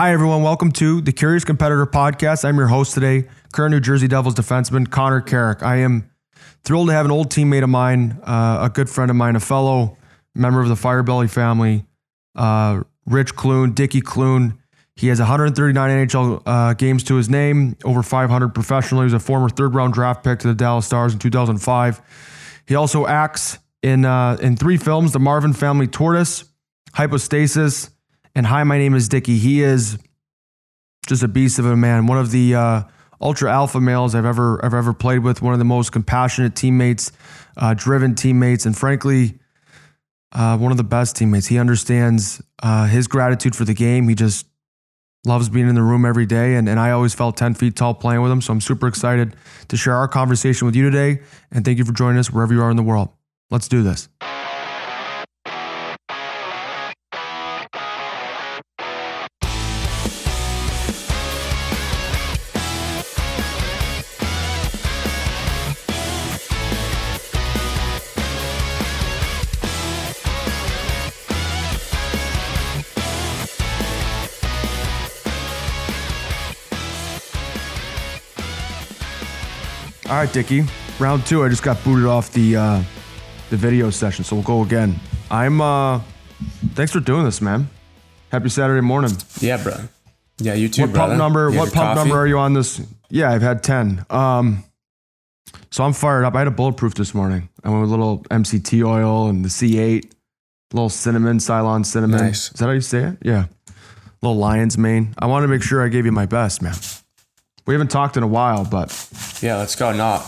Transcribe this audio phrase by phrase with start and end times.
[0.00, 0.42] Hi, everyone.
[0.42, 2.46] Welcome to the Curious Competitor Podcast.
[2.46, 5.62] I'm your host today, current New Jersey Devils defenseman Connor Carrick.
[5.62, 6.10] I am
[6.64, 9.40] thrilled to have an old teammate of mine, uh, a good friend of mine, a
[9.40, 9.98] fellow
[10.34, 11.84] member of the Firebelly family,
[12.34, 14.58] uh, Rich Clune, Dicky Clune.
[14.96, 19.02] He has 139 NHL uh, games to his name, over 500 professionally.
[19.02, 22.00] He was a former third round draft pick to the Dallas Stars in 2005.
[22.66, 26.44] He also acts in uh, in three films: The Marvin Family Tortoise,
[26.94, 27.90] Hypostasis,
[28.34, 29.38] and Hi, My Name Is Dicky.
[29.38, 29.98] He is
[31.06, 32.06] just a beast of a man.
[32.06, 32.82] One of the uh,
[33.20, 35.42] ultra alpha males I've ever I've ever played with.
[35.42, 37.12] One of the most compassionate teammates,
[37.56, 39.38] uh, driven teammates, and frankly,
[40.32, 41.46] uh, one of the best teammates.
[41.46, 44.08] He understands uh, his gratitude for the game.
[44.08, 44.46] He just
[45.26, 47.94] loves being in the room every day, and, and I always felt ten feet tall
[47.94, 48.40] playing with him.
[48.40, 49.34] So I'm super excited
[49.68, 51.22] to share our conversation with you today.
[51.50, 53.10] And thank you for joining us wherever you are in the world.
[53.50, 54.08] Let's do this.
[80.20, 80.64] Right, Dicky.
[80.98, 81.42] Round two.
[81.44, 82.82] I just got booted off the uh,
[83.48, 85.00] the video session, so we'll go again.
[85.30, 85.62] I'm.
[85.62, 86.02] uh
[86.74, 87.70] Thanks for doing this, man.
[88.30, 89.12] Happy Saturday morning.
[89.40, 89.76] Yeah, bro.
[90.36, 91.12] Yeah, you too, what brother.
[91.12, 91.48] pump number?
[91.50, 92.00] You What pump coffee?
[92.00, 92.82] number are you on this?
[93.08, 94.04] Yeah, I've had ten.
[94.10, 94.62] Um,
[95.70, 96.34] so I'm fired up.
[96.34, 97.48] I had a bulletproof this morning.
[97.64, 100.04] I went with a little MCT oil and the C8,
[100.74, 102.20] little cinnamon, Ceylon cinnamon.
[102.20, 102.48] Nice.
[102.52, 103.16] Is that how you say it?
[103.22, 103.46] Yeah.
[104.20, 105.14] Little lion's mane.
[105.18, 106.74] I want to make sure I gave you my best, man.
[107.66, 108.90] We haven't talked in a while, but
[109.40, 109.92] Yeah, let's go.
[109.92, 110.22] No,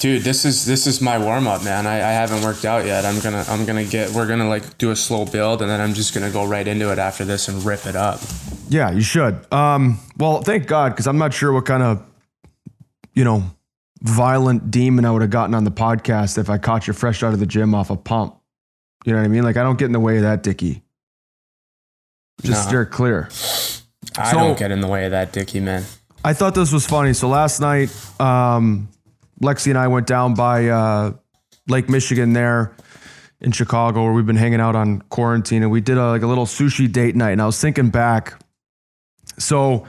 [0.00, 1.86] dude, this is this is my warm up, man.
[1.86, 3.04] I, I haven't worked out yet.
[3.04, 4.10] I'm gonna I'm gonna get.
[4.10, 6.90] We're gonna like do a slow build, and then I'm just gonna go right into
[6.92, 8.20] it after this and rip it up.
[8.68, 9.50] Yeah, you should.
[9.52, 12.02] Um, well, thank God, because I'm not sure what kind of,
[13.14, 13.42] you know,
[14.02, 17.32] violent demon I would have gotten on the podcast if I caught you fresh out
[17.32, 18.36] of the gym off a pump.
[19.06, 19.42] You know what I mean?
[19.44, 20.82] Like I don't get in the way of that, Dicky.
[22.42, 22.68] Just Nah.
[22.68, 23.28] steer clear.
[24.18, 25.84] I So- don't get in the way of that, Dicky, man.
[26.24, 27.12] I thought this was funny.
[27.12, 27.90] So last night,
[28.20, 28.88] um,
[29.40, 31.12] Lexi and I went down by uh,
[31.68, 32.74] Lake Michigan there
[33.40, 36.26] in Chicago, where we've been hanging out on quarantine, and we did a, like a
[36.26, 37.30] little sushi date night.
[37.30, 38.40] And I was thinking back,
[39.38, 39.86] so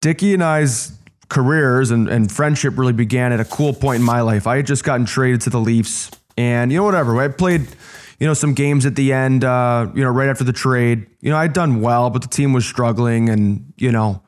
[0.00, 0.96] Dicky and I's
[1.28, 4.46] careers and, and friendship really began at a cool point in my life.
[4.46, 7.20] I had just gotten traded to the Leafs, and you know whatever.
[7.20, 7.66] I played,
[8.20, 11.06] you know, some games at the end, uh, you know, right after the trade.
[11.20, 14.22] You know, I'd done well, but the team was struggling, and you know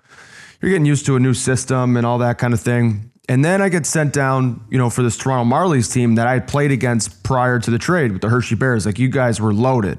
[0.63, 3.11] you're getting used to a new system and all that kind of thing.
[3.29, 6.35] And then I get sent down, you know, for this Toronto Marlies team that I
[6.35, 8.87] had played against prior to the trade with the Hershey Bears.
[8.87, 9.99] Like you guys were loaded.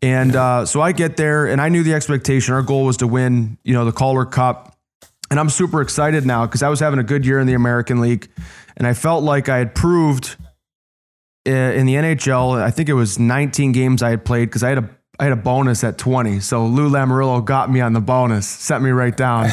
[0.00, 2.54] And uh, so I get there and I knew the expectation.
[2.54, 4.76] Our goal was to win, you know, the Calder Cup.
[5.30, 8.00] And I'm super excited now because I was having a good year in the American
[8.00, 8.28] League.
[8.76, 10.36] And I felt like I had proved
[11.46, 14.70] uh, in the NHL, I think it was 19 games I had played because I
[14.70, 16.40] had a I had a bonus at 20.
[16.40, 19.50] So Lou Lamoriello got me on the bonus, set me right down.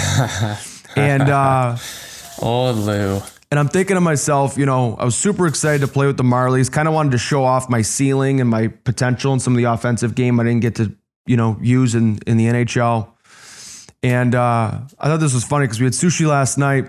[0.96, 1.78] and uh,
[2.42, 3.20] Oh, Lou.
[3.52, 6.24] and I'm thinking to myself, you know, I was super excited to play with the
[6.24, 6.72] Marlies.
[6.72, 9.66] Kind of wanted to show off my ceiling and my potential in some of the
[9.66, 13.10] offensive game I didn't get to, you know, use in in the NHL.
[14.02, 16.86] And uh, I thought this was funny because we had sushi last night,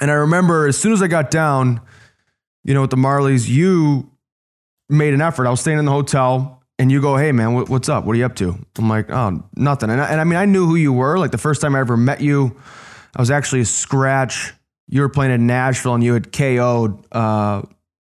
[0.00, 1.80] and I remember as soon as I got down,
[2.64, 4.10] you know, with the Marlies, you
[4.88, 5.46] made an effort.
[5.46, 6.61] I was staying in the hotel.
[6.78, 8.04] And you go, hey man, what, what's up?
[8.04, 8.58] What are you up to?
[8.78, 9.90] I'm like, oh, nothing.
[9.90, 11.18] And I, and I mean, I knew who you were.
[11.18, 12.56] Like the first time I ever met you,
[13.14, 14.52] I was actually a scratch.
[14.88, 17.62] You were playing in Nashville and you had KO'd, uh,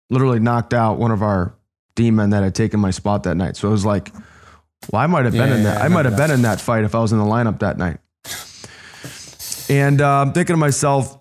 [0.10, 1.54] literally knocked out one of our
[1.96, 3.58] D-men that had taken my spot that night.
[3.58, 4.14] So it was like,
[4.92, 5.82] well, I might have been Yeah, in yeah, that.
[5.82, 7.78] I I might have been in that fight if I was in the lineup that
[7.78, 7.98] night.
[9.70, 11.18] And uh, I'm thinking to myself,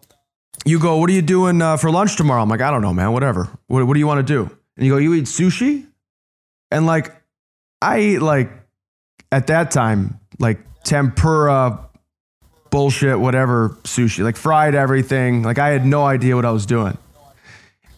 [0.64, 2.42] you go, what are you doing uh, for lunch tomorrow?
[2.42, 3.48] I'm like, I don't know, man, whatever.
[3.66, 4.50] What, what do you want to do?
[4.76, 5.86] And you go, you eat sushi?
[6.70, 7.12] And like,
[7.86, 8.50] I eat like,
[9.32, 11.88] at that time, like tempura,
[12.70, 15.42] bullshit, whatever sushi, like fried everything.
[15.42, 16.96] Like I had no idea what I was doing.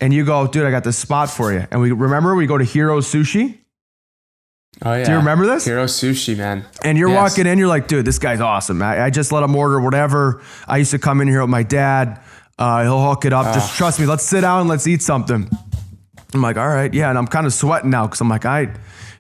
[0.01, 1.67] And you go, dude, I got this spot for you.
[1.71, 3.59] And we remember we go to Hiro Sushi.
[4.85, 5.05] Oh yeah.
[5.05, 5.65] Do you remember this?
[5.65, 6.65] Hiro Sushi, man.
[6.85, 7.33] And you're Yes.
[7.33, 8.81] walking in, you're like, dude, this guy's awesome.
[8.81, 10.41] I, I just let him order whatever.
[10.69, 12.21] I used to come in here with my dad.
[12.59, 13.47] Uh, he'll hook it up.
[13.47, 13.55] Ah.
[13.55, 14.07] Just trust me.
[14.07, 15.49] Let's sit down and let's eat something.
[16.33, 17.09] I'm like, all right, yeah.
[17.09, 18.73] And I'm kind of sweating now because I'm like, I,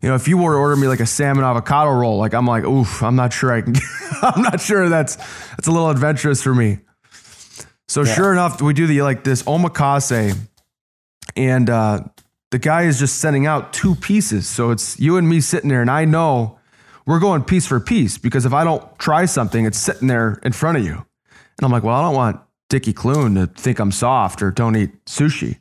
[0.02, 2.46] you know, if you were to order me like a salmon avocado roll, like I'm
[2.46, 3.74] like, oof, I'm not sure I can.
[4.22, 6.78] I'm not sure that's that's a little adventurous for me.
[7.88, 10.36] So sure enough, we do the like this omakase,
[11.34, 12.00] and uh,
[12.50, 14.46] the guy is just sending out two pieces.
[14.46, 16.58] So it's you and me sitting there, and I know
[17.06, 20.52] we're going piece for piece because if I don't try something, it's sitting there in
[20.52, 20.92] front of you.
[20.92, 24.76] And I'm like, well, I don't want Dicky Clune to think I'm soft or don't
[24.76, 25.58] eat sushi.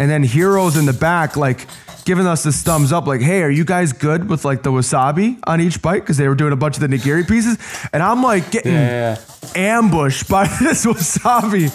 [0.00, 1.66] And then Hiro's in the back, like
[2.04, 5.38] giving us this thumbs up, like, hey, are you guys good with like the wasabi
[5.46, 6.00] on each bite?
[6.00, 7.58] Because they were doing a bunch of the nigiri pieces.
[7.92, 9.18] And I'm like getting Yeah.
[9.54, 11.70] ambushed by this wasabi.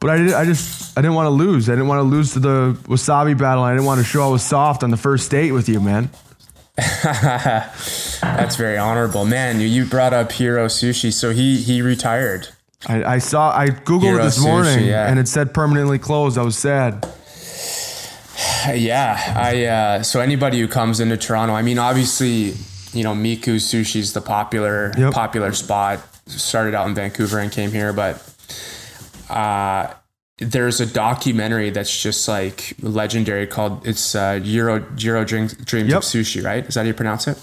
[0.00, 1.68] But I did I just I didn't want to lose.
[1.68, 3.62] I didn't want to lose to the wasabi battle.
[3.64, 6.08] I didn't want to show I was soft on the first date with you, man.
[7.02, 9.60] That's very honorable, man.
[9.60, 12.48] You, you brought up Hiro Sushi, so he he retired.
[12.86, 15.08] I, I saw I googled Hiro it this Sushi, morning yeah.
[15.10, 16.38] and it said permanently closed.
[16.38, 17.06] I was sad.
[18.74, 22.54] Yeah, I uh, so anybody who comes into Toronto, I mean, obviously,
[22.92, 25.12] you know, Miku Sushi is the popular Yep.
[25.12, 26.00] popular spot.
[26.26, 28.22] Started out in Vancouver and came here, but
[29.28, 29.92] uh,
[30.38, 35.96] there's a documentary that's just like legendary called it's uh, Euro Euro Dream, Dreams Yep.
[35.98, 36.64] of Sushi, right?
[36.66, 37.38] Is that how you pronounce it?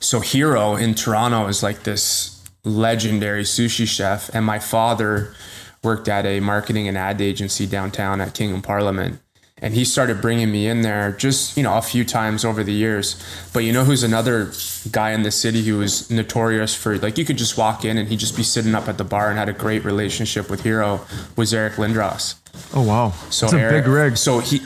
[0.00, 5.34] So Hiro in Toronto is like this legendary sushi chef, and my father
[5.82, 9.18] worked at a marketing and ad agency downtown at King and Parliament.
[9.62, 12.72] And he started bringing me in there just, you know, a few times over the
[12.72, 13.14] years.
[13.52, 14.50] But you know who's another
[14.90, 18.08] guy in the city who was notorious for, like, you could just walk in and
[18.08, 21.00] he'd just be sitting up at the bar and had a great relationship with Hiro,
[21.36, 22.34] was Eric Lindros.
[22.74, 23.10] Oh wow.
[23.30, 24.16] So a Eric, big rig.
[24.16, 24.58] So he,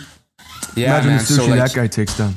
[0.75, 1.19] yeah, Imagine man.
[1.19, 2.34] the So like, that guy takes down.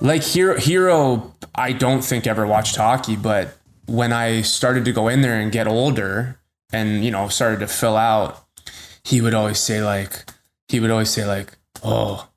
[0.00, 3.56] like Hiro Hiro i don't think ever watched hockey but
[3.86, 6.38] when i started to go in there and get older
[6.72, 8.44] and you know started to fill out
[9.04, 10.24] he would always say like
[10.68, 12.28] he would always say like oh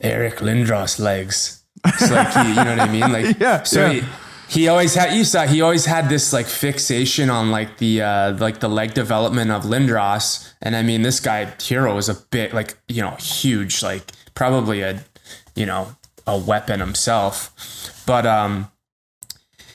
[0.00, 1.64] eric lindros legs.
[1.84, 3.12] It's like he, you know what i mean?
[3.12, 3.92] Like Yeah, so yeah.
[4.00, 4.06] he
[4.48, 8.36] he always had you saw he always had this like fixation on like the uh
[8.38, 10.50] like the leg development of Lindros.
[10.62, 14.80] And I mean this guy Hiro is a bit like you know huge like probably
[14.80, 15.04] a
[15.54, 15.94] you know
[16.26, 17.52] a weapon himself.
[18.06, 18.70] But um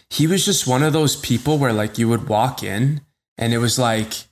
[0.10, 3.02] he was just one of those people where like you would walk in
[3.38, 4.26] and it was like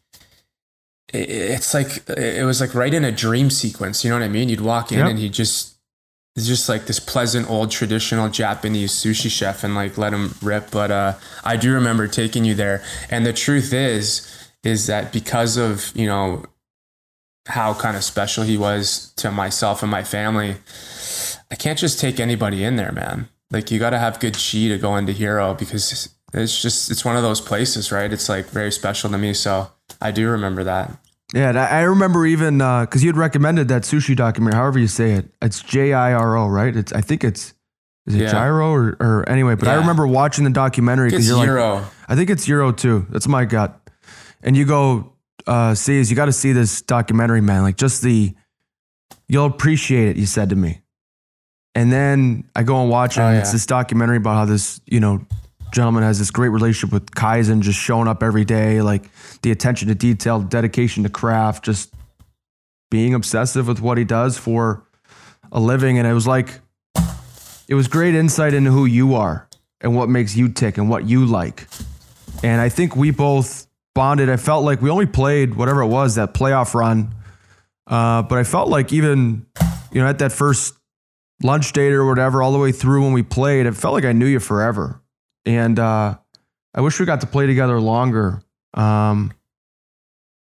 [1.13, 4.49] it's like it was like right in a dream sequence you know what I mean
[4.49, 5.07] you'd walk in Yep.
[5.09, 5.75] and he just
[6.35, 10.71] it's just like this pleasant old traditional Japanese sushi chef and like let him rip.
[10.71, 11.13] But uh,
[11.43, 12.81] I do remember taking you there.
[13.09, 14.25] And the truth is,
[14.63, 16.45] is that because of, you know,
[17.47, 20.55] how kind of special he was to myself and my family,
[21.51, 23.27] I can't just take anybody in there, man.
[23.51, 27.03] Like you got to have good chi to go into Hiro because it's just, it's
[27.05, 28.11] one of those places, right?
[28.11, 29.33] It's like very special to me.
[29.33, 29.69] So
[30.01, 30.97] I do remember that.
[31.33, 35.11] Yeah, and I remember even because you had recommended that sushi documentary, however you say
[35.13, 35.29] it.
[35.41, 36.75] It's J I R O, right?
[36.75, 37.53] It's I think it's
[38.05, 38.31] is it Yeah.
[38.31, 39.55] gyro or, or anyway.
[39.55, 43.05] But I remember watching the documentary because you're like, I think it's Euro too.
[43.09, 43.79] That's my gut.
[44.43, 45.13] And you go,
[45.47, 47.61] uh, sees you got to see this documentary, man.
[47.61, 48.33] Like just the,
[49.29, 50.17] you'll appreciate it.
[50.17, 50.81] You said to me,
[51.75, 53.21] and then I go and watch it.
[53.21, 55.25] Oh, and It's this documentary about how this, you know,
[55.71, 59.09] gentleman has this great relationship with Kaizen, just showing up every day, like
[59.41, 61.93] the attention to detail, dedication to craft, just
[62.89, 64.83] being obsessive with what he does for
[65.51, 65.97] a living.
[65.97, 66.59] And it was like,
[67.67, 69.47] it was great insight into who you are
[69.79, 71.67] and what makes you tick and what you like.
[72.43, 74.29] And I think we both bonded.
[74.29, 77.13] I felt like we only played whatever it was that playoff run.
[77.87, 79.45] Uh, but I felt like even,
[79.91, 80.75] you know, at that first
[81.43, 84.11] lunch date or whatever, all the way through when we played, it felt like I
[84.11, 85.00] knew you forever.
[85.45, 86.17] And uh,
[86.73, 88.41] I wish we got to play together longer.
[88.73, 89.33] Um,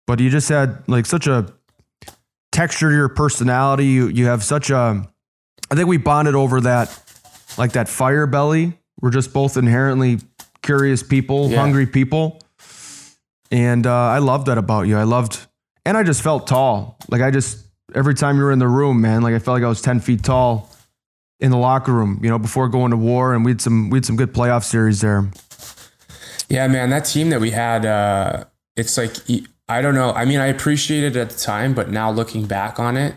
[0.07, 1.53] but you just had like such a
[2.53, 3.87] texture to your personality.
[3.87, 5.07] You you have such a.
[5.71, 6.97] I think we bonded over that,
[7.59, 8.79] like that fire belly.
[9.01, 10.21] We're just both inherently
[10.63, 11.59] curious people, Yeah.
[11.61, 12.41] hungry people,
[13.51, 14.97] and uh, I loved that about you.
[14.97, 15.45] I loved,
[15.85, 16.97] and I just felt tall.
[17.09, 19.65] Like I just every time you were in the room, man, like I felt like
[19.65, 20.71] I was ten feet tall
[21.41, 22.21] in the locker room.
[22.23, 24.65] You know, before going to war, and we had some we had some good playoff
[24.65, 25.31] series there.
[26.49, 28.45] Yeah, man, that team that we had, uh,
[28.77, 29.17] it's like
[29.69, 30.13] I don't know.
[30.13, 33.15] I mean, I appreciated it at the time, but now looking back on it,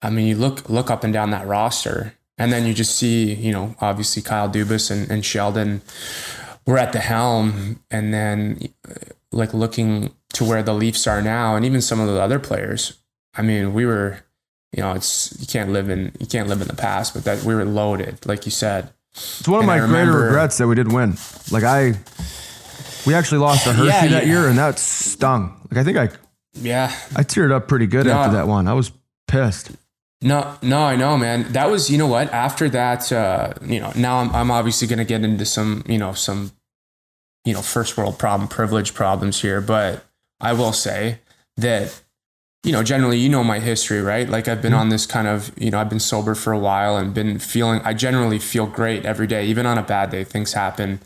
[0.00, 3.34] I mean, you look look up and down that roster, and then you just see,
[3.34, 5.82] you know, obviously Kyle Dubas and, and Sheldon
[6.66, 8.60] were at the helm, and then
[9.32, 12.98] like looking to where the Leafs are now, and even some of the other players.
[13.34, 14.20] I mean, we were,
[14.72, 17.42] you know, it's you can't live in you can't live in the past, but that
[17.44, 18.90] we were loaded, like you said.
[19.14, 21.16] It's one of And my greater regrets that we didn't win.
[21.50, 21.94] Like I,
[23.06, 24.32] we actually lost to Hershey Yeah, that yeah.
[24.32, 25.58] year, and that stung.
[25.70, 26.08] Like I think I
[26.54, 28.12] Yeah, I teared up pretty good No.
[28.12, 28.68] after that one.
[28.68, 28.92] I was
[29.28, 29.70] pissed.
[30.22, 31.52] No, no, I know, man.
[31.52, 32.32] That was, you know what?
[32.32, 35.98] After that, uh, you know, now I'm, I'm obviously going to get into some, you
[35.98, 36.52] know, some,
[37.44, 39.60] you know, first world problem, privilege problems here.
[39.60, 40.04] But
[40.40, 41.18] I will say
[41.58, 42.00] that
[42.66, 44.28] you know, generally, you know my history, right?
[44.28, 46.96] Like I've been on this kind of, you know, I've been sober for a while
[46.96, 50.52] and been feeling, I generally feel great every day, even on a bad day, things
[50.52, 50.98] happen.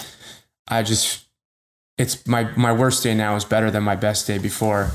[0.68, 1.26] I just,
[1.98, 4.90] it's my, my worst day now is better than my best day before.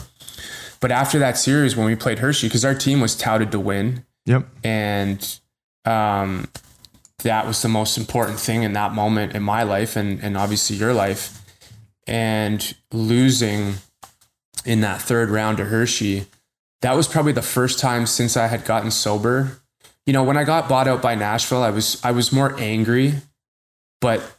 [0.80, 4.04] But after that series, when we played Hershey, because our team was touted to win.
[4.26, 4.48] Yep.
[4.64, 5.40] And,
[5.86, 6.48] um,
[7.20, 10.78] that was the most important thing in that moment in my life and, and obviously
[10.78, 11.44] your life.
[12.08, 13.76] And losing
[14.66, 16.26] in that third round to Hershey,
[16.86, 19.60] that was probably the first time since I had gotten sober.
[20.06, 23.16] You know, when I got bought out by Nashville, I was I was more angry,
[24.02, 24.38] but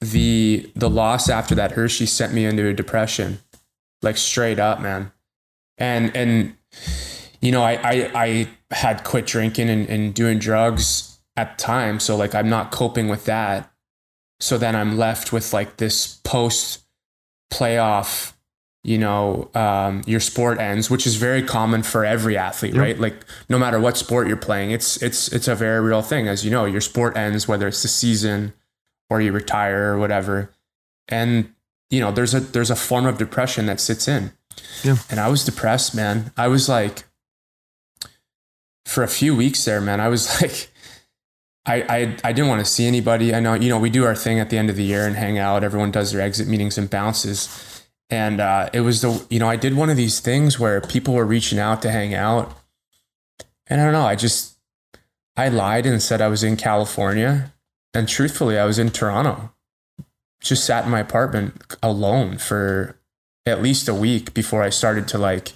[0.00, 3.38] the the loss after that Hershey sent me into a depression,
[4.02, 5.12] like straight up, man.
[5.78, 6.56] And and
[7.40, 12.00] you know, I I, I had quit drinking and, and doing drugs at the time,
[12.00, 13.70] so like I'm not coping with that.
[14.40, 16.82] So then I'm left with like this post
[17.52, 18.32] playoff
[18.86, 22.80] you know um, your sport ends which is very common for every athlete yep.
[22.80, 23.16] right like
[23.48, 26.50] no matter what sport you're playing it's it's it's a very real thing as you
[26.50, 28.52] know your sport ends whether it's the season
[29.10, 30.52] or you retire or whatever
[31.08, 31.52] and
[31.90, 34.30] you know there's a there's a form of depression that sits in
[34.84, 34.96] yeah.
[35.10, 37.04] and i was depressed man i was like
[38.84, 40.70] for a few weeks there man i was like
[41.68, 43.34] I, I, I didn't want to see anybody.
[43.34, 45.16] I know, you know, we do our thing at the end of the year and
[45.16, 45.64] hang out.
[45.64, 47.75] Everyone does their exit meetings and bounces
[48.10, 51.14] and uh, it was the you know I did one of these things where people
[51.14, 52.56] were reaching out to hang out,
[53.66, 54.06] and I don't know.
[54.06, 54.56] I just
[55.36, 57.52] I lied and said I was in California,
[57.94, 59.52] and truthfully, I was in Toronto.
[60.40, 62.98] Just sat in my apartment alone for
[63.44, 65.52] at least a week before I started to like.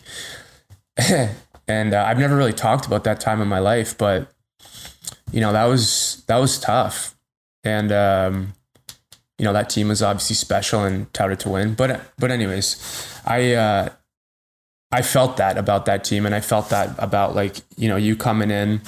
[1.69, 4.33] and uh, I've never really talked about that time in my life, but
[5.31, 7.17] you know that was that was tough,
[7.63, 8.55] and um,
[9.41, 11.73] you know that team was obviously special and touted to win.
[11.73, 12.77] But but anyways,
[13.25, 13.89] I uh,
[14.93, 18.17] I felt that about that team, and I felt that about like you know you
[18.17, 18.83] coming in,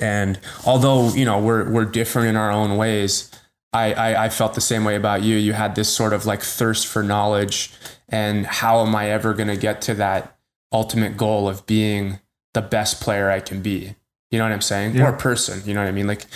[0.00, 3.30] and although you know we're we're different in our own ways,
[3.72, 5.36] I, I I felt the same way about you.
[5.36, 7.70] You had this sort of like thirst for knowledge,
[8.08, 10.36] and how am I ever going to get to that
[10.72, 12.18] ultimate goal of being
[12.52, 13.94] the best player I can be?
[14.32, 14.96] You know what I'm saying?
[14.96, 15.10] Yeah.
[15.10, 15.62] Or person.
[15.64, 16.08] You know what I mean?
[16.08, 16.26] Like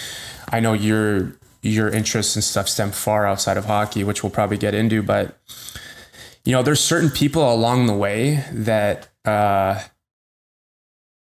[0.53, 4.59] I know you're your interests and stuff stem far outside of hockey, which we'll probably
[4.59, 5.03] get into.
[5.03, 5.39] But
[6.45, 9.81] you know, there's certain people along the way that uh,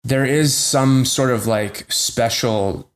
[0.03, 2.91] there is some sort of like special.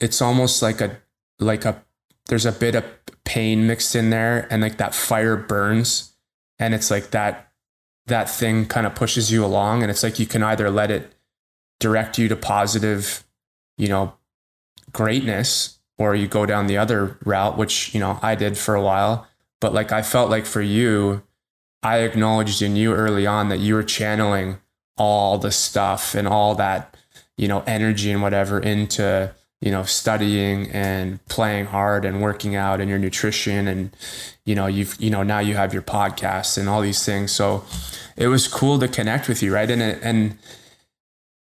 [0.00, 0.98] It's almost like a
[1.40, 1.82] like a
[2.28, 2.84] there's a bit of
[3.24, 6.12] pain mixed in there, and like that fire burns,
[6.60, 7.50] and it's like that
[8.06, 11.12] that thing kind of pushes you along, and it's like you can either let it
[11.80, 13.24] direct you to positive,
[13.76, 14.14] you know,
[14.92, 18.82] greatness or you go down the other route, which, you know, I did for a
[18.82, 19.26] while.
[19.60, 21.22] But like I felt like for you,
[21.82, 24.58] I acknowledged in you early on that you were channeling
[24.96, 26.96] all the stuff and all that,
[27.36, 32.80] you know, energy and whatever into, you know, studying and playing hard and working out
[32.80, 33.96] and your nutrition and,
[34.44, 37.32] you know, you've, you know, now you have your podcast and all these things.
[37.32, 37.64] So
[38.16, 39.54] it was cool to connect with you.
[39.54, 39.70] Right.
[39.70, 40.38] And, it, and,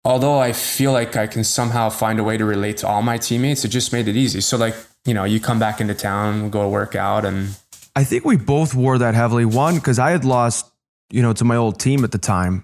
[0.04, 3.18] although I feel like I can somehow find a way to relate to all my
[3.18, 4.42] teammates, it just made it easy.
[4.42, 4.76] So like,
[5.06, 7.56] you know, you come back into town, go work out and
[7.96, 9.46] I think we both wore that heavily.
[9.46, 10.72] One, because I had lost,
[11.12, 12.64] you know, to my old team at the time.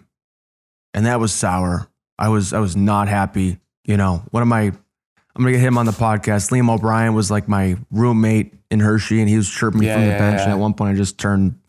[0.93, 1.89] And that was sour.
[2.17, 3.59] I was I was not happy.
[3.83, 6.51] You know, one of my I'm gonna get him on the podcast.
[6.51, 10.03] Liam O'Brien was like my roommate in Hershey and he was chirping me yeah, from
[10.03, 10.37] the yeah, bench.
[10.37, 10.43] Yeah.
[10.43, 11.59] And at one point I just turned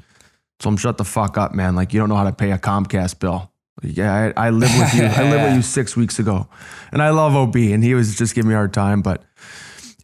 [0.61, 1.75] told him, shut the fuck up, man.
[1.75, 3.51] Like you don't know how to pay a Comcast bill.
[3.83, 5.05] Yeah, I, I lived with you.
[5.05, 6.49] I lived with you six weeks ago,
[6.93, 9.03] and I love OB, and he was just giving me a hard time.
[9.03, 9.23] But,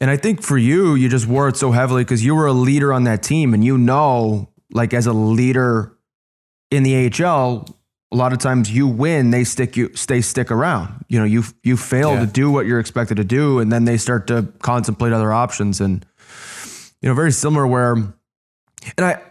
[0.01, 2.53] and I think for you, you just wore it so heavily because you were a
[2.53, 5.97] leader on that team, and you know, like as a leader
[6.71, 7.67] in the AHL,
[8.13, 11.05] a lot of times you win, they stick you, stay stick around.
[11.09, 12.21] You know, you you fail yeah.
[12.21, 15.81] to do what you're expected to do, and then they start to contemplate other options,
[15.81, 16.05] and
[17.01, 18.15] you know, very similar where, and
[18.99, 19.23] I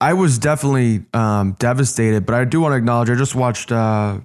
[0.00, 3.10] I was definitely um, devastated, but I do want to acknowledge.
[3.10, 4.20] I just watched uh,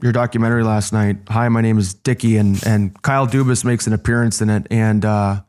[0.00, 1.16] your documentary last night.
[1.28, 5.04] Hi, my name is Dicky, and and Kyle Dubas makes an appearance in it, and
[5.04, 5.42] uh,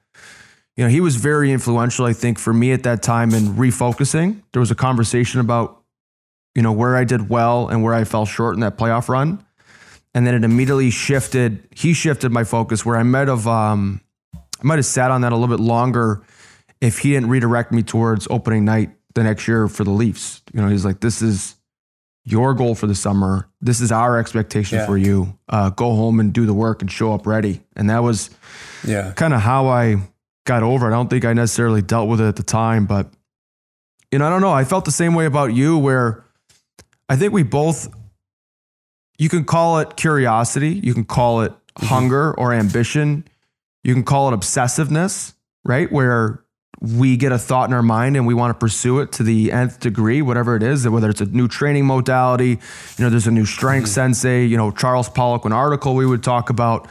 [0.75, 2.05] you know he was very influential.
[2.05, 4.41] I think for me at that time in refocusing.
[4.53, 5.83] There was a conversation about
[6.55, 9.45] you know where I did well and where I fell short in that playoff run,
[10.15, 11.67] and then it immediately shifted.
[11.75, 14.01] He shifted my focus where I might have um,
[14.33, 16.23] I might have sat on that a little bit longer
[16.81, 20.41] if he didn't redirect me towards opening night the next year for the Leafs.
[20.53, 21.55] You know, he's like, this is
[22.25, 23.49] your goal for the summer.
[23.61, 24.85] This is our expectation yeah.
[24.85, 25.37] for you.
[25.47, 27.61] Uh, go home and do the work and show up ready.
[27.75, 28.29] And that was
[28.85, 29.97] yeah, kind of how I
[30.45, 30.89] got over it.
[30.89, 33.07] I don't think I necessarily dealt with it at the time, but
[34.11, 34.51] you know, I don't know.
[34.51, 36.23] I felt the same way about you where
[37.07, 37.93] I think we both
[39.19, 43.25] you can call it curiosity, you can call it hunger or ambition,
[43.83, 45.33] you can call it obsessiveness,
[45.65, 45.91] right?
[45.91, 46.41] Where
[46.81, 49.51] we get a thought in our mind and we want to pursue it to the
[49.51, 52.57] nth degree, whatever it is, whether it's a new training modality, you
[52.99, 56.49] know, there's a new strength sensei, you know, Charles Poliquin, an article we would talk
[56.49, 56.87] about.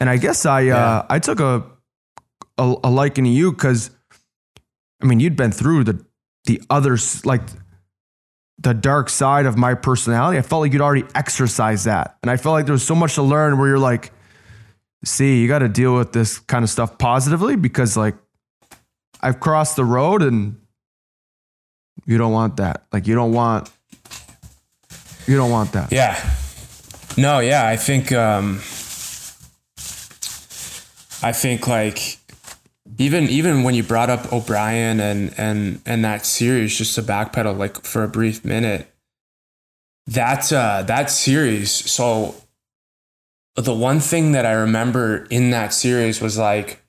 [0.00, 1.64] And I guess I, uh, I took a,
[2.58, 3.90] a, a liking to you because,
[5.02, 6.04] I mean, you'd been through the,
[6.44, 7.42] the others, like
[8.58, 10.38] the dark side of my personality.
[10.38, 12.18] I felt like you'd already exercised that.
[12.22, 14.12] And I felt like there was so much to learn where you're like,
[15.04, 18.14] see, you got to deal with this kind of stuff positively because like
[19.22, 20.60] I've crossed the road and
[22.06, 22.84] you don't want that.
[22.92, 23.70] Like you don't want
[25.26, 25.92] you don't want that.
[25.92, 26.18] Yeah.
[27.16, 28.60] No, yeah, I think um
[31.22, 32.18] I think like
[32.98, 37.56] even even when you brought up O'Brien and and and that series just to backpedal
[37.56, 38.88] like for a brief minute
[40.08, 42.34] that uh that series so
[43.54, 46.81] the one thing that I remember in that series was like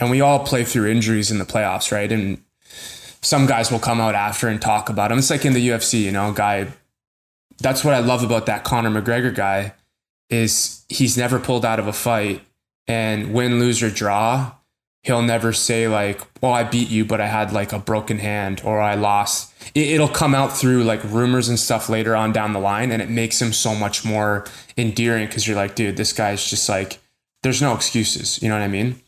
[0.00, 2.10] and we all play through injuries in the playoffs, right?
[2.10, 2.42] And
[3.20, 5.18] some guys will come out after and talk about them.
[5.18, 6.68] It's like in the UFC, you know, guy.
[7.58, 9.74] That's what I love about that Conor McGregor guy
[10.28, 12.42] is he's never pulled out of a fight
[12.86, 14.52] and win, lose or draw.
[15.02, 18.62] He'll never say like, "Well, I beat you, but I had like a broken hand
[18.64, 22.52] or I lost." It, will come out through like rumors and stuff later on down
[22.52, 26.12] the line, and it makes him so much more endearing because you're like, dude, this
[26.12, 26.98] guy's just like,
[27.42, 28.42] there's no excuses.
[28.42, 29.00] You know what I mean?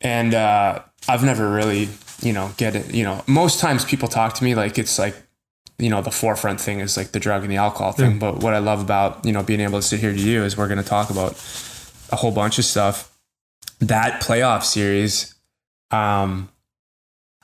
[0.00, 1.88] And uh, I've never really,
[2.20, 2.94] you know, get it.
[2.94, 5.16] You know, most times people talk to me like it's like,
[5.78, 8.12] you know, the forefront thing is like the drug and the alcohol thing.
[8.12, 8.18] Yeah.
[8.18, 10.56] But what I love about you know being able to sit here to you is
[10.56, 11.32] we're going to talk about
[12.10, 13.10] a whole bunch of stuff.
[13.80, 15.34] That playoff series,
[15.90, 16.48] um,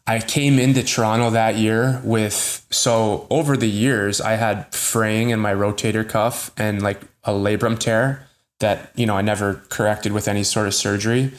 [0.07, 5.41] I came into Toronto that year with so over the years I had fraying in
[5.41, 8.27] my rotator cuff and like a labrum tear
[8.61, 11.33] that you know I never corrected with any sort of surgery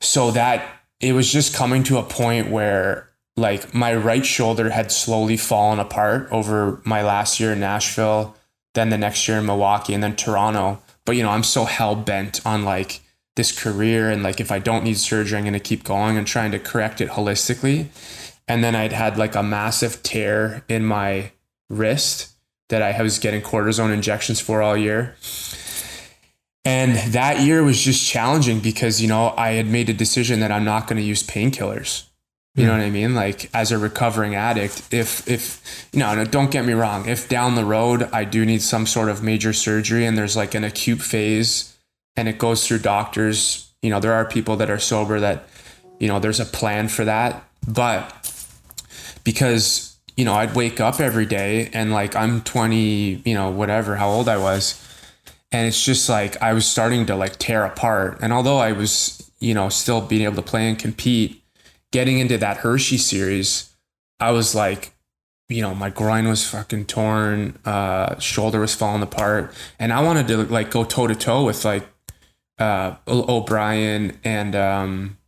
[0.00, 0.66] so that
[1.00, 5.78] it was just coming to a point where like my right shoulder had slowly fallen
[5.78, 8.36] apart over my last year in Nashville,
[8.74, 10.82] then the next year in Milwaukee, and then Toronto.
[11.04, 13.00] But you know, I'm so hell bent on like
[13.36, 16.50] this career and like if I don't need surgery, I'm gonna keep going and trying
[16.52, 17.86] to correct it holistically.
[18.48, 21.32] And then I'd had like a massive tear in my
[21.68, 22.32] wrist
[22.68, 25.16] that I was getting cortisone injections for all year.
[26.64, 30.52] And that year was just challenging because, you know, I had made a decision that
[30.52, 32.04] I'm not going to use painkillers.
[32.56, 32.78] You know hmm.
[32.80, 33.14] what I mean?
[33.14, 37.54] Like as a recovering addict, if if you know, don't get me wrong, if down
[37.54, 41.00] the road I do need some sort of major surgery and there's like an acute
[41.00, 41.76] phase
[42.16, 45.48] and it goes through doctors, you know, there are people that are sober that,
[46.00, 47.44] you know, there's a plan for that.
[47.68, 48.12] But
[49.22, 53.94] because, you know, I'd wake up every day and like I'm 20, you know, whatever,
[53.94, 54.84] how old I was
[55.52, 58.18] and it's just like I was starting to like tear apart.
[58.20, 61.42] And although I was, you know, still being able to play and compete,
[61.90, 63.74] getting into that Hershey series,
[64.18, 64.92] I was like,
[65.48, 70.28] you know, my groin was fucking torn, uh, shoulder was falling apart, and I wanted
[70.28, 71.88] to like go toe to toe with like
[72.58, 75.18] uh, O'Brien and um,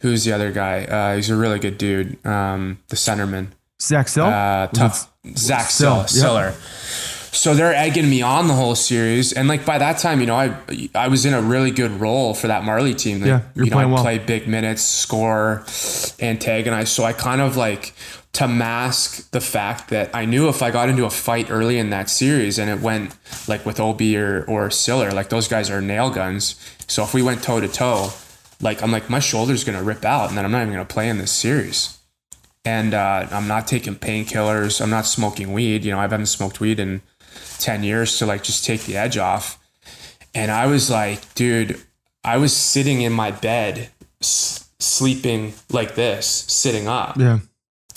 [0.00, 0.84] who's the other guy?
[0.84, 3.48] Uh, he's a really good dude, um, the centerman.
[3.80, 4.26] Zach Sill?
[4.26, 5.10] Uh, tough.
[5.36, 6.50] Zach Sill, Siller.
[6.50, 6.54] Yep.
[7.32, 10.34] So they're egging me on the whole series, and like by that time, you know,
[10.34, 10.56] I
[10.94, 13.20] I was in a really good role for that Marlie team.
[13.20, 14.02] Like, yeah, you're you know, playing I well.
[14.02, 15.64] play big minutes, score,
[16.20, 16.90] antagonize.
[16.90, 17.94] So I kind of like
[18.32, 21.90] to mask the fact that I knew if I got into a fight early in
[21.90, 23.16] that series and it went
[23.48, 26.56] like with OB or or Siller, like those guys are nail guns.
[26.88, 28.10] So if we went toe to toe,
[28.60, 31.08] like I'm like my shoulder's gonna rip out, and then I'm not even gonna play
[31.08, 31.96] in this series.
[32.64, 34.82] And uh, I'm not taking painkillers.
[34.82, 35.84] I'm not smoking weed.
[35.84, 37.00] You know, I haven't smoked weed in
[37.60, 39.58] 10 years to like just take the edge off.
[40.34, 41.80] And I was like, dude,
[42.24, 47.16] I was sitting in my bed, s- sleeping like this, sitting up.
[47.18, 47.40] Yeah.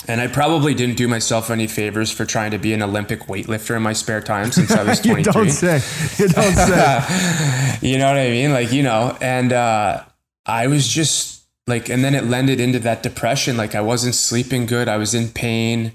[0.08, 3.76] And I probably didn't do myself any favors for trying to be an Olympic weightlifter
[3.78, 5.17] in my spare time since I was 23.
[5.17, 5.76] you don't say.
[6.21, 7.78] You don't say.
[7.82, 8.52] you know what I mean?
[8.52, 10.04] Like, you know, and uh,
[10.45, 13.56] I was just like, and then it lended into that depression.
[13.56, 14.89] Like, I wasn't sleeping good.
[14.89, 15.93] I was in pain.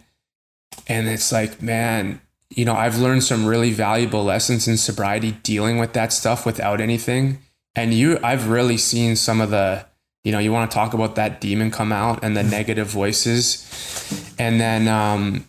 [0.87, 2.23] And it's like, man,
[2.59, 6.81] you know, I've learned some really valuable lessons in sobriety dealing with that stuff without
[6.81, 7.39] anything.
[7.77, 9.87] And you, I've really seen some of the,
[10.25, 14.35] you know, you want to talk about that demon come out and the negative voices.
[14.41, 15.47] And then, um,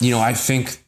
[0.00, 0.82] you know, I think,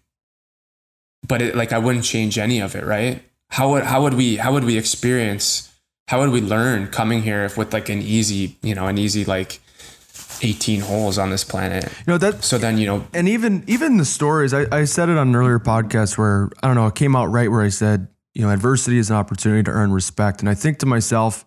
[1.28, 3.22] but it, like, I wouldn't change any of it, right?
[3.50, 5.70] How would, how would we, how would we experience,
[6.08, 9.26] how would we learn coming here if with like an easy, you know, an easy,
[9.26, 9.60] like,
[10.42, 11.84] 18 holes on this planet.
[11.84, 15.08] You know that So then, you know, and even even the stories I, I said
[15.08, 17.68] it on an earlier podcast where i don't know it came out right where i
[17.68, 21.44] said you know adversity is an opportunity to earn respect and i think to myself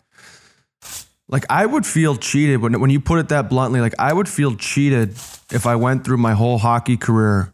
[1.30, 4.28] like i would feel cheated when, when you put it that bluntly like i would
[4.30, 5.10] feel cheated
[5.52, 7.54] if i went through my whole hockey career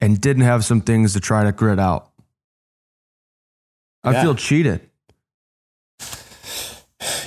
[0.00, 2.10] and didn't have some things to try to grit out
[4.02, 4.22] i Yeah.
[4.22, 4.80] feel cheated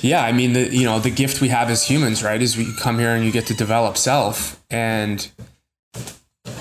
[0.02, 2.72] yeah, I mean, the you know the gift we have as humans, right, is we
[2.78, 4.62] come here and you get to develop self.
[4.70, 5.26] And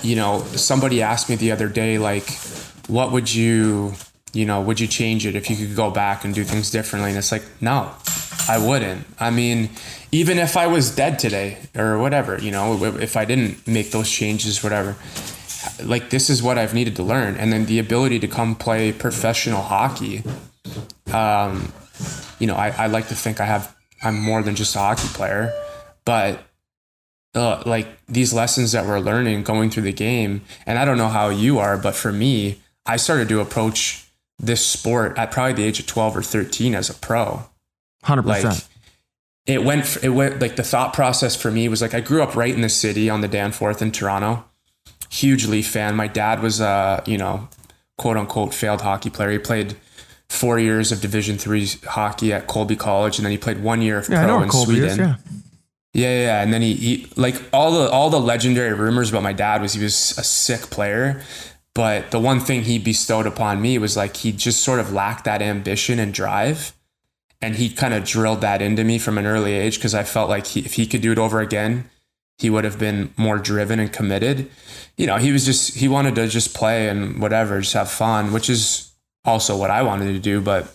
[0.01, 2.29] you know, somebody asked me the other day, like,
[2.87, 3.93] what would you,
[4.33, 7.09] you know, would you change it if you could go back and do things differently?
[7.09, 7.91] And it's like, no,
[8.47, 9.05] I wouldn't.
[9.19, 9.69] I mean,
[10.11, 14.09] even if I was dead today or whatever, you know, if I didn't make those
[14.09, 14.95] changes, whatever.
[15.83, 18.93] Like this is what I've needed to learn, and then the ability to come play
[18.93, 20.23] professional hockey
[21.13, 21.73] um,
[22.39, 25.07] you know, I, I like to think I have I'm more than just a hockey
[25.09, 25.53] player,
[26.05, 26.43] but
[27.35, 31.09] uh, like these lessons that we're learning going through the game, and I don't know
[31.09, 34.05] how you are, but for me, I started to approach
[34.39, 37.43] this sport at probably the age of 12 or 13 as a pro.
[38.05, 38.57] 100% Like
[39.45, 42.35] it went, it went like the thought process for me was like I grew up
[42.35, 44.45] right in the city on the Danforth in Toronto.
[45.09, 45.95] Huge Leaf fan.
[45.95, 47.47] My dad was a you know
[47.97, 49.31] quote unquote failed hockey player.
[49.31, 49.75] He played
[50.29, 53.99] four years of Division three hockey at Colby College, and then he played one year
[53.99, 54.89] of yeah pro in colby Sweden.
[54.89, 55.15] is yeah
[55.93, 56.41] Yeah, yeah, yeah.
[56.43, 59.73] And then he, he like all the all the legendary rumors about my dad was
[59.73, 61.21] he was a sick player.
[61.73, 65.25] But the one thing he bestowed upon me was like he just sort of lacked
[65.25, 66.73] that ambition and drive.
[67.39, 70.27] And he kind of drilled that into me from an early age because I felt
[70.27, 71.87] like he, if he could do it over again,
[72.39, 74.49] he would have been more driven and committed.
[74.97, 78.33] You know, he was just he wanted to just play and whatever, just have fun,
[78.33, 78.86] which is
[79.27, 80.41] also what I wanted to do.
[80.41, 80.73] But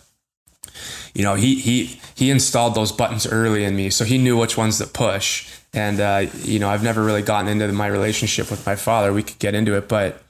[1.13, 4.57] you know, he he he installed those buttons early in me, so he knew which
[4.57, 5.51] ones to push.
[5.73, 9.11] And uh, you know, I've never really gotten into my relationship with my father.
[9.11, 10.23] We could get into it, but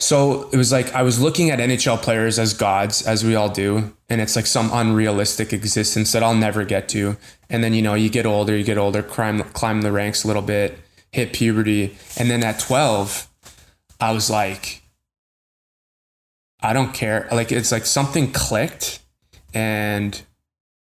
[0.00, 3.50] so it was like I was looking at NHL players as gods, as we all
[3.50, 7.16] do, and it's like some unrealistic existence that I'll never get to.
[7.50, 10.26] And then you know, you get older, you get older, climb climb the ranks a
[10.26, 10.78] little bit,
[11.12, 13.28] hit puberty, and then at twelve,
[14.00, 14.79] I was like,
[16.62, 17.28] I don't care.
[17.32, 19.00] Like it's like something clicked
[19.54, 20.20] and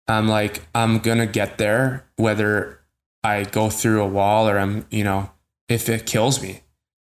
[0.08, 2.80] I'm like, I'm gonna get there whether
[3.24, 5.32] I go through a wall or I'm, you know,
[5.68, 6.62] if it kills me.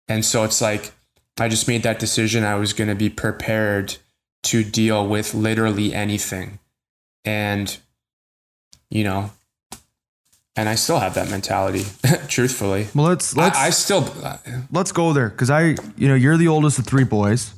[0.08, 0.92] And so it's like,
[1.38, 2.44] I just made that decision.
[2.44, 3.96] I was gonna be prepared
[4.44, 6.58] to deal with literally anything.
[7.24, 7.76] And,
[8.90, 9.30] you know,
[10.54, 11.86] and I still have that mentality,
[12.28, 12.88] truthfully.
[12.94, 14.36] well let's let's I, I still, uh,
[14.70, 17.54] let's go there because I, you know, you're the oldest of three boys.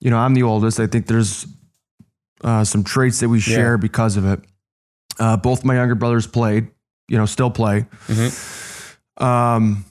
[0.00, 0.78] You know, I'm the oldest.
[0.80, 1.46] I think there's
[2.44, 4.40] uh, some traits that we share because of it.
[5.18, 6.68] Uh, both my younger brothers played,
[7.08, 7.86] you know, still play.
[9.16, 9.84] Um,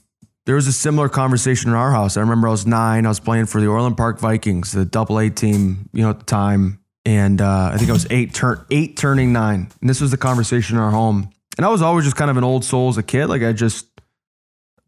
[0.46, 2.16] there was a similar conversation in our house.
[2.16, 3.06] I remember I was nine.
[3.06, 6.20] I was playing for the Orland Park Vikings, the Double A team, you know, at
[6.20, 9.70] the time, and uh, I think I was eight, turn eight turning nine.
[9.82, 11.30] And this was the conversation in our home.
[11.58, 13.28] And I was always just kind of an old soul as a kid.
[13.28, 13.88] Like I just,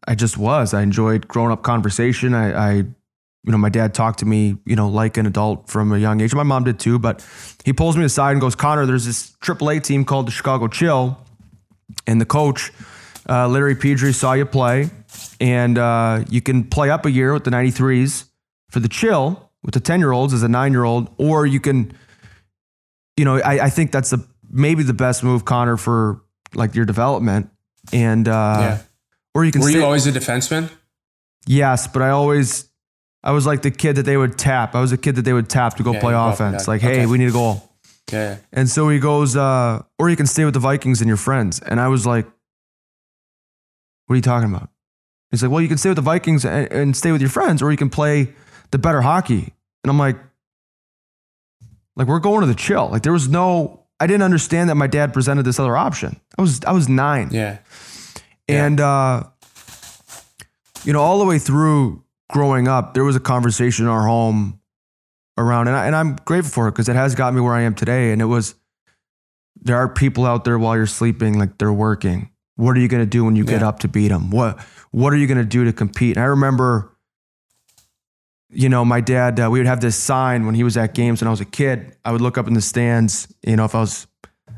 [0.07, 0.73] I just was.
[0.73, 2.33] I enjoyed growing up conversation.
[2.33, 2.83] I, I,
[3.43, 6.21] you know, my dad talked to me, you know, like an adult from a young
[6.21, 6.35] age.
[6.35, 7.25] My mom did too, but
[7.63, 11.17] he pulls me aside and goes, Connor, there's this AAA team called the Chicago Chill.
[12.05, 12.71] And the coach,
[13.27, 14.89] uh, Larry Pedri, saw you play.
[15.39, 18.25] And uh, you can play up a year with the 93s
[18.69, 21.59] for the Chill with the 10 year olds as a nine year old, or you
[21.59, 21.93] can,
[23.17, 26.21] you know, I, I think that's the maybe the best move, Connor, for
[26.53, 27.49] like your development.
[27.91, 28.77] And, uh, yeah.
[29.33, 30.69] or you can Were stay, you always a defenseman?
[31.45, 32.68] Yes, but I always,
[33.23, 34.75] I was like the kid that they would tap.
[34.75, 36.39] I was a kid that they would tap to go Yeah, play you go up
[36.39, 36.67] and offense.
[36.67, 37.05] Like, hey, Okay.
[37.05, 37.69] we need a goal.
[38.11, 38.37] Yeah.
[38.53, 41.59] And so he goes, uh, or you can stay with the Vikings and your friends.
[41.59, 42.25] And I was like,
[44.07, 44.69] what are you talking about?
[45.31, 47.61] He's like, well, you can stay with the Vikings and, and stay with your friends,
[47.61, 48.33] or you can play
[48.71, 49.53] the better hockey.
[49.83, 50.17] And I'm like,
[51.95, 52.89] like we're going to the chill.
[52.89, 56.19] Like there was no, I didn't understand that my dad presented this other option.
[56.37, 57.29] I was, I was nine.
[57.31, 57.59] Yeah.
[58.47, 58.65] Yeah.
[58.65, 59.23] And uh,
[60.83, 64.59] you know, all the way through growing up, there was a conversation in our home
[65.37, 67.61] around, and, I, and I'm grateful for it because it has got me where I
[67.61, 68.11] am today.
[68.11, 68.55] And it was,
[69.61, 72.29] there are people out there while you're sleeping, like they're working.
[72.55, 74.31] What are you going to do when you get up to beat them?
[74.31, 74.59] What
[74.91, 76.17] What are you going to do to compete?
[76.17, 76.93] And I remember,
[78.49, 79.39] you know, my dad.
[79.39, 81.45] Uh, we would have this sign when he was at games when I was a
[81.45, 81.95] kid.
[82.03, 83.33] I would look up in the stands.
[83.43, 84.07] You know, if I was,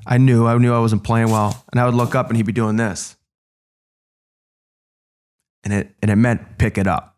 [0.07, 2.45] I knew I knew I wasn't playing well, and I would look up and he'd
[2.47, 3.15] be doing this
[5.63, 7.10] and it and it meant pick it up.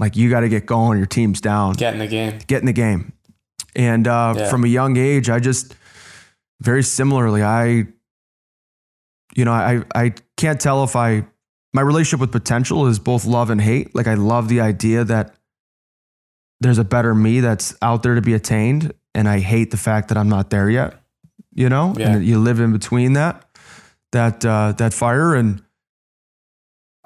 [0.00, 0.96] Like you got to get going.
[0.98, 1.74] Your team's down.
[1.74, 2.38] Get in the game.
[2.46, 3.12] Get in the game.
[3.76, 4.50] And uh, Yeah.
[4.50, 5.76] from a young age, I just
[6.60, 7.86] very similarly, I,
[9.36, 11.26] you know, I I can't tell if I
[11.72, 13.94] my relationship with potential is both love and hate.
[13.94, 15.34] Like I love the idea that
[16.60, 20.08] there's a better me that's out there to be attained, and I hate the fact
[20.08, 20.94] that I'm not there yet.
[21.52, 22.12] You know, Yeah.
[22.14, 23.44] and you live in between that
[24.12, 25.62] that uh, that fire and.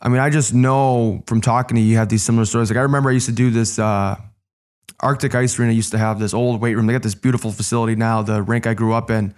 [0.05, 2.71] I mean, I just know from talking to you, you have these similar stories.
[2.71, 4.17] Like I remember I used to do this uh,
[5.01, 6.87] Arctic Ice Arena used to have this old weight room.
[6.87, 9.35] They got this beautiful facility now, the rink I grew up in,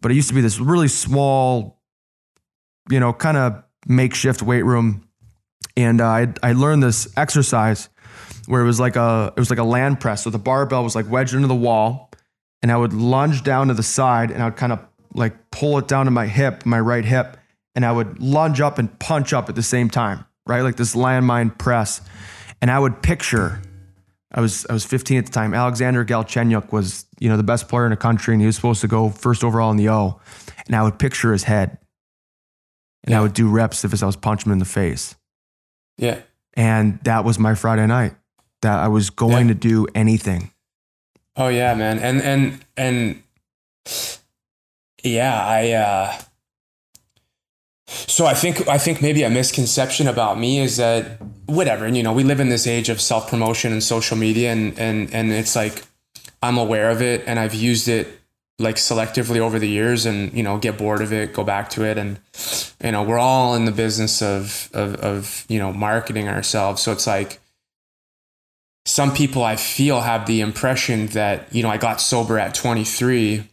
[0.00, 1.80] but it used to be this really small,
[2.90, 5.06] you know, kind of makeshift weight room.
[5.76, 7.88] And uh, I I learned this exercise
[8.46, 10.24] where it was like a it was like a land press.
[10.24, 12.10] So the barbell was like wedged into the wall,
[12.62, 14.80] and I would lunge down to the side, and I would kind of
[15.14, 17.36] like pull it down to my hip, my right hip,
[17.74, 20.62] and I would lunge up and punch up at the same time, right?
[20.62, 22.00] Like this landmine press.
[22.60, 23.62] And I would picture,
[24.32, 25.54] I was I was 15 at the time.
[25.54, 28.80] Alexander Galchenyuk was, you know, the best player in the country, and he was supposed
[28.82, 30.20] to go first overall in the O.
[30.66, 31.78] And I would picture his head.
[33.04, 35.16] And I would do reps if I was punching him in the face.
[35.96, 36.20] Yeah.
[36.54, 38.14] And that was my Friday night.
[38.60, 40.50] That I was going to do anything.
[41.34, 41.98] Oh yeah, man.
[41.98, 43.22] And and and
[45.02, 46.18] yeah, I uh
[47.90, 52.12] so I think I think maybe a misconception about me is that whatever, you know,
[52.12, 55.82] we live in this age of self-promotion and social media and and and it's like
[56.42, 58.08] I'm aware of it and I've used it
[58.58, 61.84] like selectively over the years and you know get bored of it go back to
[61.84, 61.98] it.
[61.98, 62.20] And
[62.82, 66.82] you know we're all in the business of of, of you know marketing ourselves.
[66.82, 67.40] So it's like
[68.86, 73.44] some people I feel have the impression that, you know, I got sober at 23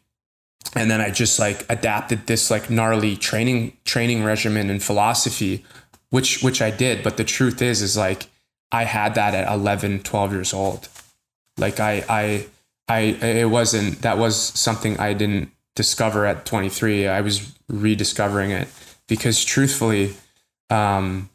[0.75, 5.65] and then I just like adapted this like gnarly training training regimen and philosophy,
[6.09, 7.03] which which I did.
[7.03, 8.27] But the truth is, is like
[8.71, 10.89] I had that at 11, 12 years old.
[11.57, 12.45] Like I I
[12.87, 17.07] I it wasn't that was something I didn't discover at 23.
[17.07, 18.67] I was rediscovering it
[19.07, 20.15] because truthfully,
[20.69, 21.29] um,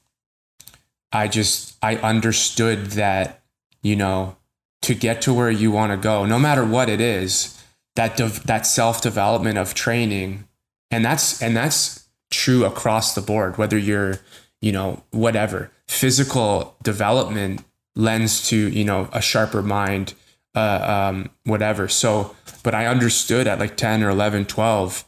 [1.11, 3.43] I just I understood that
[3.83, 4.37] you know
[4.83, 7.62] to get to where you want to go, no matter what it is,
[7.97, 10.49] that dev- that self development of training,
[10.91, 13.59] and that's and that's true across the board.
[13.59, 14.21] Whether you're
[14.61, 20.15] you know whatever physical development lends to you know a sharper mind,
[20.55, 21.89] uh, um, whatever.
[21.89, 25.05] So, but I understood at like ten or 11, 12,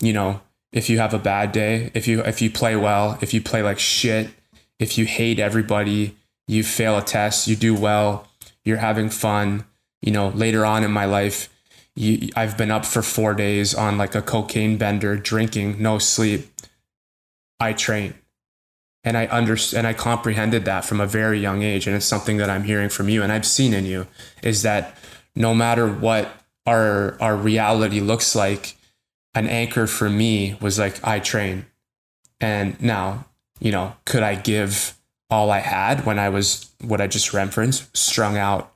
[0.00, 0.40] you know,
[0.72, 3.62] if you have a bad day, if you if you play well, if you play
[3.62, 4.30] like shit,
[4.78, 8.28] if you hate everybody, you fail a test, you do well,
[8.64, 9.64] you're having fun.
[10.02, 11.48] You know, later on in my life,
[11.96, 16.48] you, I've been up for four days on like a cocaine bender, drinking, no sleep.
[17.60, 18.14] I train,
[19.04, 22.36] and I understand and I comprehended that from a very young age, and it's something
[22.38, 24.06] that I'm hearing from you, and I've seen in you,
[24.42, 24.96] is that
[25.36, 26.28] no matter what
[26.66, 28.76] our our reality looks like,
[29.34, 31.66] an anchor for me was like I train,
[32.40, 33.26] and now
[33.60, 34.96] you know, could I give
[35.30, 38.74] all I had when I was what I just referenced, strung out,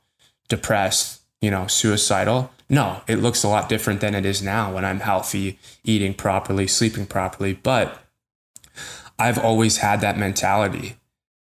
[0.48, 2.50] depressed, you know, suicidal?
[2.70, 6.66] No, it looks a lot different than it is now when I'm healthy, eating properly,
[6.66, 7.54] sleeping properly.
[7.54, 7.98] But
[9.18, 10.96] I've always had that mentality.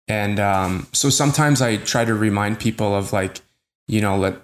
[0.09, 3.40] And um, so sometimes I try to remind people of like,
[3.88, 4.42] you know, let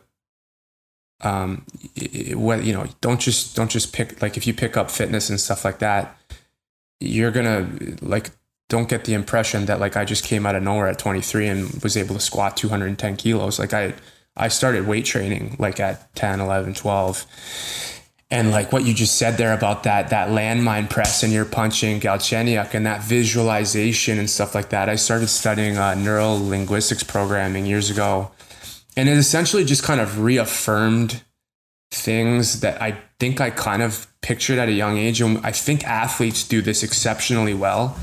[1.21, 1.65] um
[2.35, 5.39] what you know don't just don't just pick like if you pick up fitness and
[5.39, 6.17] stuff like that
[6.99, 8.31] you're gonna like
[8.73, 11.83] don't get the impression that like I just came out of nowhere at 23 and
[11.83, 13.59] was able to squat 210 kilos.
[13.59, 13.93] Like I,
[14.37, 17.27] I started weight training like at 10, 11, 12.
[18.31, 22.01] And like what you just said there about that, that landmine press and you're punching
[22.01, 24.89] Galchenyuk and that visualization and stuff like that.
[24.89, 28.31] I started studying uh, linguistics programming years ago.
[28.97, 31.23] And it essentially just kind of reaffirmed
[31.91, 35.21] things that I think I kind of pictured at a young age.
[35.21, 37.99] And I think athletes do this exceptionally well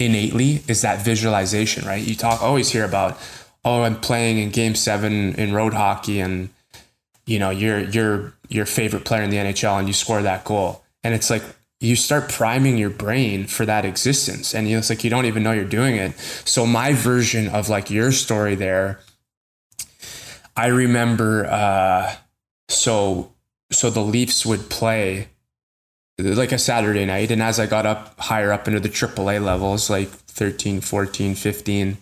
[0.00, 2.02] innately is that visualization, right?
[2.02, 3.18] You talk always hear about,
[3.64, 6.50] oh, I'm playing in game seven in road hockey and
[7.26, 10.84] you know, you're you're your favorite player in the NHL and you score that goal.
[11.02, 11.42] And it's like
[11.80, 14.54] you start priming your brain for that existence.
[14.54, 16.18] And it's like you don't even know you're doing it.
[16.18, 19.00] So my version of like your story there,
[20.56, 22.14] I remember uh
[22.68, 23.32] so
[23.70, 25.28] so the Leafs would play
[26.18, 27.30] like a Saturday night.
[27.30, 31.96] And as I got up higher up into the AAA levels, like 13, 14, 15,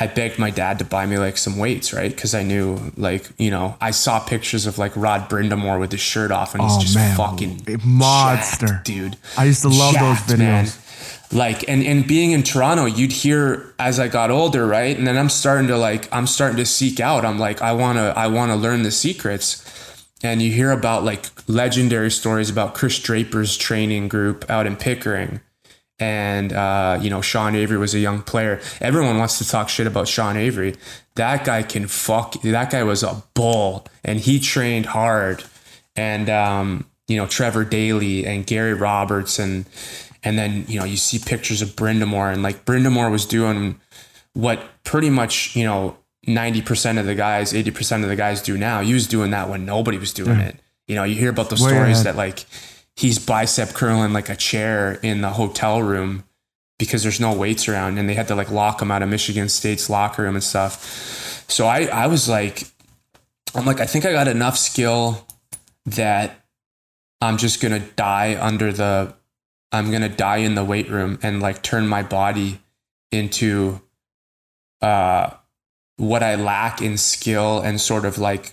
[0.00, 2.10] I begged my dad to buy me like some weights, right?
[2.10, 6.00] Because I knew, like, you know, I saw pictures of like Rod Brind'Amour with his
[6.00, 7.16] shirt off and he's Oh, just man.
[7.16, 8.66] fucking monster.
[8.66, 9.16] jacked, dude.
[9.36, 11.32] I used to love Jacked, those videos.
[11.32, 14.96] Like, and, and being in Toronto, you'd hear as I got older, right?
[14.96, 17.24] And then I'm starting to like, I'm starting to seek out.
[17.24, 19.64] I'm like, I want to, I want to learn the secrets
[20.22, 25.40] and you hear about like legendary stories about Chris Draper's training group out in Pickering.
[26.00, 28.60] And uh, you know Sean Avery was a young player.
[28.80, 30.74] Everyone wants to talk shit about Sean Avery.
[31.14, 32.40] That guy can fuck.
[32.42, 35.44] That guy was a bull, and he trained hard.
[35.96, 39.66] And um, you know Trevor Daley and Gary Roberts, and
[40.24, 43.78] and then you know you see pictures of Brind'Amour, and like Brind'Amour was doing
[44.32, 48.40] what pretty much you know ninety percent of the guys, eighty percent of the guys
[48.40, 48.80] do now.
[48.80, 50.46] He was doing that when nobody was doing Yeah.
[50.48, 50.56] it.
[50.86, 52.06] You know, you hear about the Way stories ahead.
[52.06, 52.46] that like
[53.00, 56.22] he's bicep curling like a chair in the hotel room
[56.78, 59.48] because there's no weights around and they had to like lock him out of Michigan
[59.48, 61.46] State's locker room and stuff.
[61.48, 62.64] So I, I was like,
[63.54, 65.26] I'm like, I think I got enough skill
[65.86, 66.44] that
[67.22, 69.14] I'm just going to die under the,
[69.72, 72.60] I'm going to die in the weight room and like turn my body
[73.10, 73.80] into,
[74.82, 75.30] uh,
[75.96, 78.52] what I lack in skill and sort of like,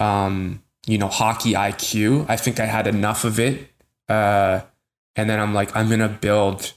[0.00, 2.26] um, you know, hockey IQ.
[2.28, 3.70] I think I had enough of it.
[4.08, 4.60] Uh,
[5.16, 6.72] and then I'm like, I'm gonna build.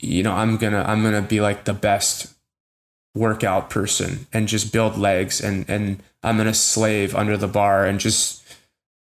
[0.00, 2.32] You know, I'm gonna I'm gonna be like the best
[3.14, 7.98] workout person and just build legs and and I'm gonna slave under the bar and
[7.98, 8.42] just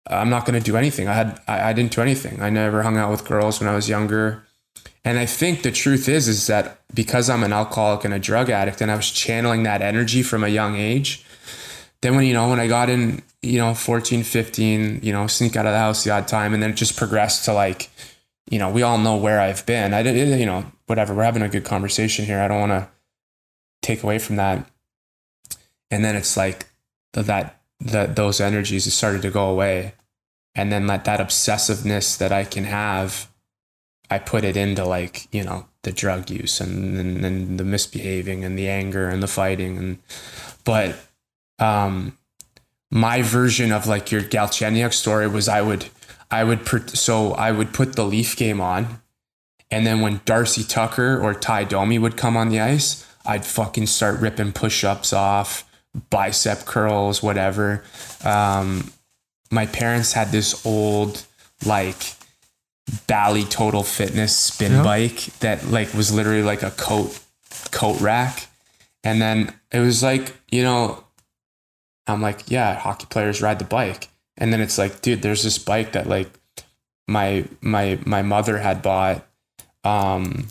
[0.06, 1.08] I'm not gonna do anything.
[1.08, 2.42] I had I, I didn't do anything.
[2.42, 4.44] I never hung out with girls when I was younger.
[5.04, 8.50] And I think the truth is is that because I'm an alcoholic and a drug
[8.50, 11.24] addict and I was channeling that energy from a young age,
[12.02, 15.56] then when you know when I got in, you know, 14, 15, you know, sneak
[15.56, 17.90] out of the house the odd time and then it just progressed to like,
[18.50, 19.94] you know, we all know where I've been.
[19.94, 21.14] I didn't, you know, whatever.
[21.14, 22.40] We're having a good conversation here.
[22.40, 22.88] I don't want to
[23.82, 24.68] take away from that.
[25.90, 26.66] And then it's like
[27.12, 29.94] that that those energies started to go away.
[30.54, 33.30] And then like that obsessiveness that I can have
[34.10, 38.44] I put it into like, you know, the drug use and, and, and the misbehaving
[38.44, 39.78] and the anger and the fighting.
[39.78, 39.98] And,
[40.64, 40.96] but,
[41.60, 42.18] um,
[42.90, 45.86] my version of like your Galchenyuk story was I would,
[46.30, 49.00] I would, pr- so I would put the Leaf game on.
[49.70, 53.86] And then when Darcy Tucker or Ty Domi would come on the ice, I'd fucking
[53.86, 55.64] start ripping push ups off,
[56.10, 57.84] bicep curls, whatever.
[58.24, 58.92] Um,
[59.52, 61.24] my parents had this old,
[61.64, 61.96] like,
[63.06, 64.82] Bally Total Fitness spin Yeah.
[64.82, 67.16] bike that like was literally like a coat
[67.70, 68.48] coat rack.
[69.04, 71.04] And then it was like, you know,
[72.10, 74.08] I'm like, yeah, hockey players ride the bike.
[74.36, 76.28] And then it's like, dude, there's this bike that like
[77.06, 79.26] my my my mother had bought.
[79.84, 80.48] Um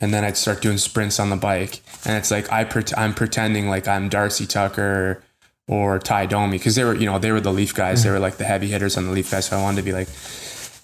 [0.00, 1.80] and then I'd start doing sprints on the bike.
[2.04, 5.22] And it's like I pret- I'm pretending like I'm Darcy Tucker
[5.68, 8.04] or Ty Domi because they were, you know, they were the Leaf guys.
[8.04, 9.46] They were like the heavy hitters on the Leaf guys.
[9.46, 10.08] So I wanted to be like,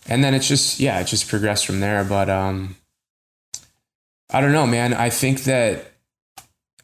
[0.09, 2.05] and then it's just yeah, it just progressed from there.
[2.05, 2.77] But um,
[4.31, 4.95] I don't know, man.
[4.95, 5.93] I think that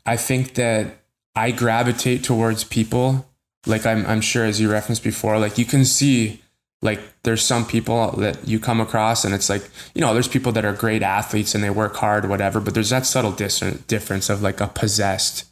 [0.04, 0.98] I think that
[1.38, 3.28] I gravitate towards people
[3.66, 6.42] like I'm I'm sure as you referenced before, like you can see
[6.80, 10.52] like there's some people that you come across and it's like you know there's people
[10.52, 14.30] that are great athletes and they work hard whatever but there's that subtle dis- difference
[14.30, 15.44] of like a possessed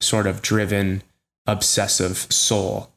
[0.00, 1.02] sort of driven
[1.46, 2.90] obsessive soul.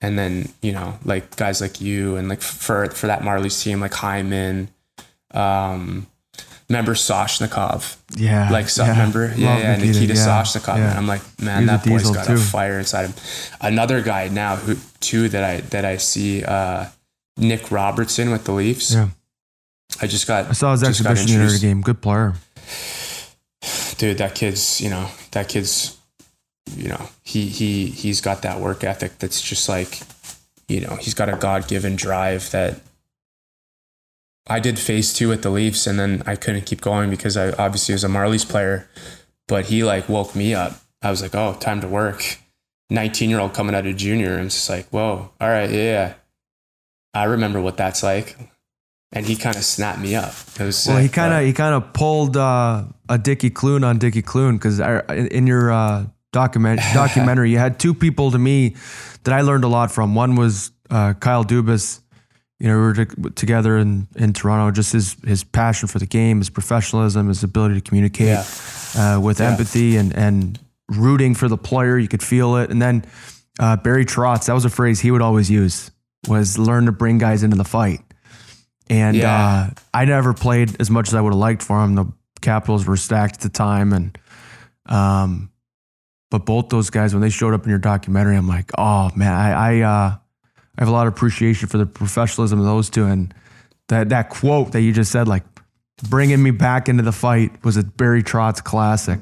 [0.00, 3.80] And then you know like guys like you and like for for that Marlies team
[3.80, 4.68] like Hyman
[5.32, 6.06] um
[6.68, 8.50] remember Soshnikov Yeah.
[8.50, 8.90] like so, yeah.
[8.92, 10.90] remember yeah yeah Nikita, Nikita yeah, Soshnikov yeah.
[10.90, 12.34] and I'm like man He's that boy's got too.
[12.34, 13.14] a fire inside him
[13.60, 16.86] another guy now who too that I that I see uh
[17.36, 19.08] Nick Robertson with the Leafs Yeah.
[20.00, 21.80] I just got I saw his exhibition introduced- game.
[21.82, 22.34] Good player.
[23.98, 25.96] dude that kid's you know that kid's
[26.76, 30.00] you know he he he's got that work ethic that's just like
[30.68, 32.80] you know he's got a god-given drive that
[34.46, 37.50] i did phase two with the leafs and then i couldn't keep going because i
[37.52, 38.88] obviously was a marlies player
[39.48, 42.38] but he like woke me up i was like oh time to work
[42.90, 45.78] 19 year old coming out of junior and it's just like whoa all right yeah,
[45.82, 46.14] yeah
[47.14, 48.36] i remember what that's like
[49.12, 51.74] and he kind of snapped me up it was Well, he kind of he kind
[51.74, 56.80] of pulled uh, a Dicky Clune on Dicky Clune because in, in your uh, document
[56.94, 58.74] documentary you had two people to me
[59.24, 60.14] that I learned a lot from.
[60.14, 62.00] One was uh, Kyle Dubas.
[62.62, 64.70] You know, we were to, together in, in Toronto.
[64.70, 68.44] Just his his passion for the game, his professionalism, his ability to communicate Yeah.
[69.16, 69.50] uh, with Yeah.
[69.50, 71.98] empathy and and rooting for the player.
[71.98, 72.70] You could feel it.
[72.70, 73.04] And then
[73.58, 74.46] uh, Barry Trotz.
[74.46, 75.90] That was a phrase he would always use.
[76.28, 78.00] Was learn to bring guys into the fight.
[78.88, 79.34] And Yeah.
[79.34, 81.96] uh, I never played as much as I would have liked for him.
[81.96, 82.04] The
[82.42, 84.16] Capitals were stacked at the time, and
[84.86, 85.50] um,
[86.30, 89.32] but both those guys when they showed up in your documentary, I'm like, oh man,
[89.32, 90.16] I I, uh,
[90.78, 93.34] I have a lot of appreciation for the professionalism of those two, and
[93.88, 95.44] that that quote that you just said, like
[96.08, 99.20] bringing me back into the fight, was a Barry Trotz classic.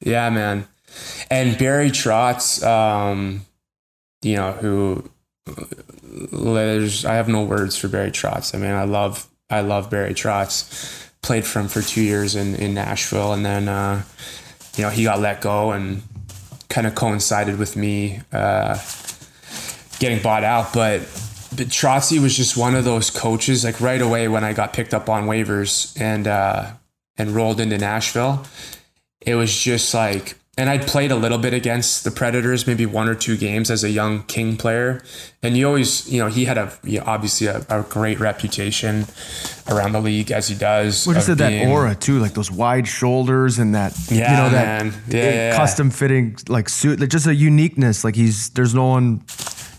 [0.00, 0.66] Yeah, man.
[1.30, 3.44] And Barry Trotz, um,
[4.22, 5.10] you know, who
[6.32, 8.54] there's I have no words for Barry Trotz.
[8.54, 11.02] I mean, I love I love Barry Trotz.
[11.22, 14.02] Played for him for two years in in Nashville, and then uh,
[14.76, 16.02] you know he got let go, and
[16.68, 18.74] kind of coincided with me uh,
[20.04, 20.72] getting bought out.
[20.72, 21.00] But
[21.56, 23.64] but Trotzy was just one of those coaches.
[23.64, 26.72] Like right away when I got picked up on waivers and uh,
[27.16, 28.44] and rolled into Nashville,
[29.20, 33.08] it was just like and I'd played a little bit against the Predators, maybe one
[33.08, 35.02] or two games as a young King player.
[35.42, 39.06] And you always, you know, he had a you know, obviously a, a, great reputation
[39.68, 41.06] around the league as he does.
[41.06, 41.38] What is it?
[41.38, 45.56] That aura too, like those wide shoulders and that yeah, you know that yeah, yeah,
[45.56, 48.04] custom fitting like suit, like just a uniqueness.
[48.04, 49.24] Like he's there's no one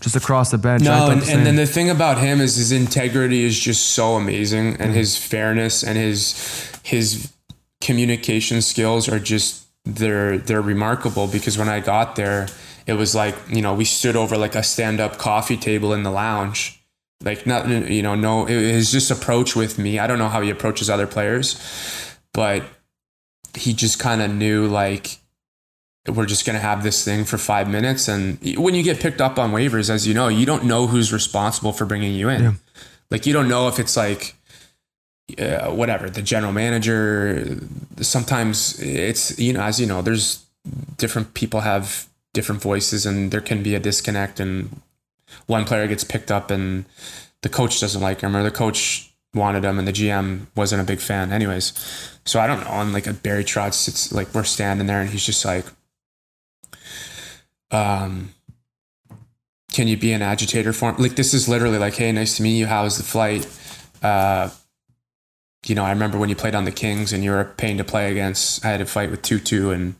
[0.00, 0.82] just across the bench.
[0.82, 4.14] No, and, the and then the thing about him is his integrity is just so
[4.14, 4.92] amazing, and mm-hmm.
[4.92, 7.32] his fairness and his his
[7.80, 12.48] communication skills are just they're they're remarkable because when I got there,
[12.86, 16.02] it was like you know we stood over like a stand up coffee table in
[16.02, 16.82] the lounge,
[17.22, 19.98] like not you know no his just approach with me.
[19.98, 21.60] I don't know how he approaches other players,
[22.32, 22.64] but
[23.54, 25.18] he just kind of knew like
[26.08, 28.08] we're just going to have this thing for five minutes.
[28.08, 31.12] And when you get picked up on waivers, as you know, you don't know who's
[31.12, 32.42] responsible for bringing you in.
[32.42, 32.52] Yeah.
[33.10, 34.36] Like you don't know if it's like
[35.38, 37.58] uh, whatever the general manager
[38.00, 40.44] sometimes it's you know as you know there's
[40.98, 44.80] different people have different voices and there can be a disconnect and
[45.46, 46.84] one player gets picked up and
[47.42, 50.84] the coach doesn't like him or the coach wanted him and the GM wasn't a
[50.84, 51.72] big fan anyways
[52.24, 55.10] so I don't know and like a Barry Trotz it's like we're standing there and
[55.10, 55.66] he's just like
[57.70, 58.32] um
[59.72, 60.96] can you be an agitator for him?
[60.98, 63.46] like this is literally like hey nice to meet you how's the flight
[64.02, 64.48] uh
[65.68, 67.78] you know, I remember when you played on the Kings and you were a pain
[67.78, 68.64] to play against.
[68.64, 69.96] I had to fight with Tootoo and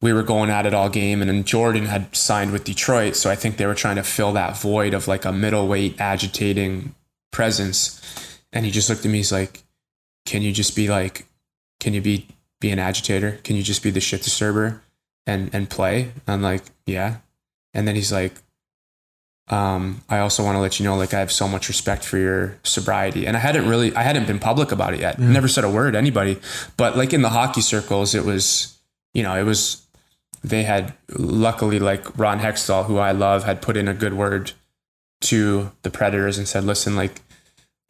[0.00, 1.20] we were going at it all game.
[1.20, 3.16] And then Jordin had signed with Detroit.
[3.16, 6.94] So I think they were trying to fill that void of like a middleweight agitating
[7.32, 8.00] presence.
[8.52, 9.64] And he just looked at me, he's like,
[10.24, 11.26] Can you just be like,
[11.80, 12.28] can you be
[12.60, 13.38] be an agitator?
[13.44, 14.82] Can you just be the shit disturber
[15.28, 16.10] and and play?
[16.26, 17.18] I'm like, yeah.
[17.72, 18.32] And then he's like,
[19.50, 22.18] um, I also want to let you know, like, I have so much respect for
[22.18, 23.26] your sobriety.
[23.26, 25.18] And I hadn't really, I hadn't been public about it yet.
[25.18, 25.28] Yeah.
[25.28, 26.38] Never said a word to anybody.
[26.76, 28.78] But like in the hockey circles, it was,
[29.14, 29.86] you know, it was,
[30.44, 34.52] they had luckily, like Ron Hextall, who I love, had put in a good word
[35.22, 37.20] to the Predators and said, listen, like,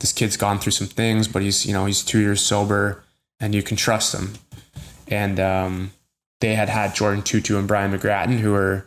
[0.01, 3.03] this kid's gone through some things, but he's, you know, he's two years sober
[3.41, 4.35] and you can trust him.
[5.09, 5.91] And um,
[6.41, 8.87] they had had Jordin Tootoo and Brian McGrattan, who were,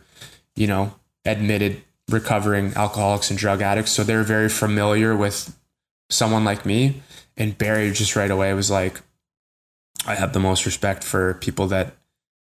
[0.56, 0.94] you know,
[1.24, 3.92] admitted recovering alcoholics and drug addicts.
[3.92, 5.56] So they're very familiar with
[6.10, 7.02] someone like me.
[7.36, 9.00] And Barry just right away was like,
[10.06, 11.96] I have the most respect for people that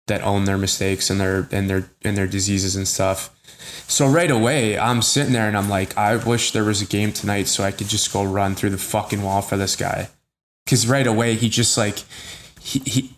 [0.07, 3.29] that own their mistakes and their and their and their diseases and stuff.
[3.87, 7.11] So right away, I'm sitting there and I'm like, I wish there was a game
[7.11, 10.09] tonight so I could just go run through the fucking wall for this guy.
[10.67, 12.03] Cause right away he just like
[12.59, 13.17] he he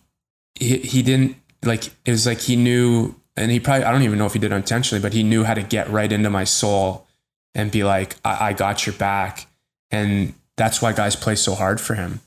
[0.56, 4.18] he, he didn't like it was like he knew and he probably I don't even
[4.18, 7.08] know if he did intentionally, but he knew how to get right into my soul
[7.56, 9.48] and be like, I, I got your back.
[9.92, 12.22] And that's why guys play so hard for him.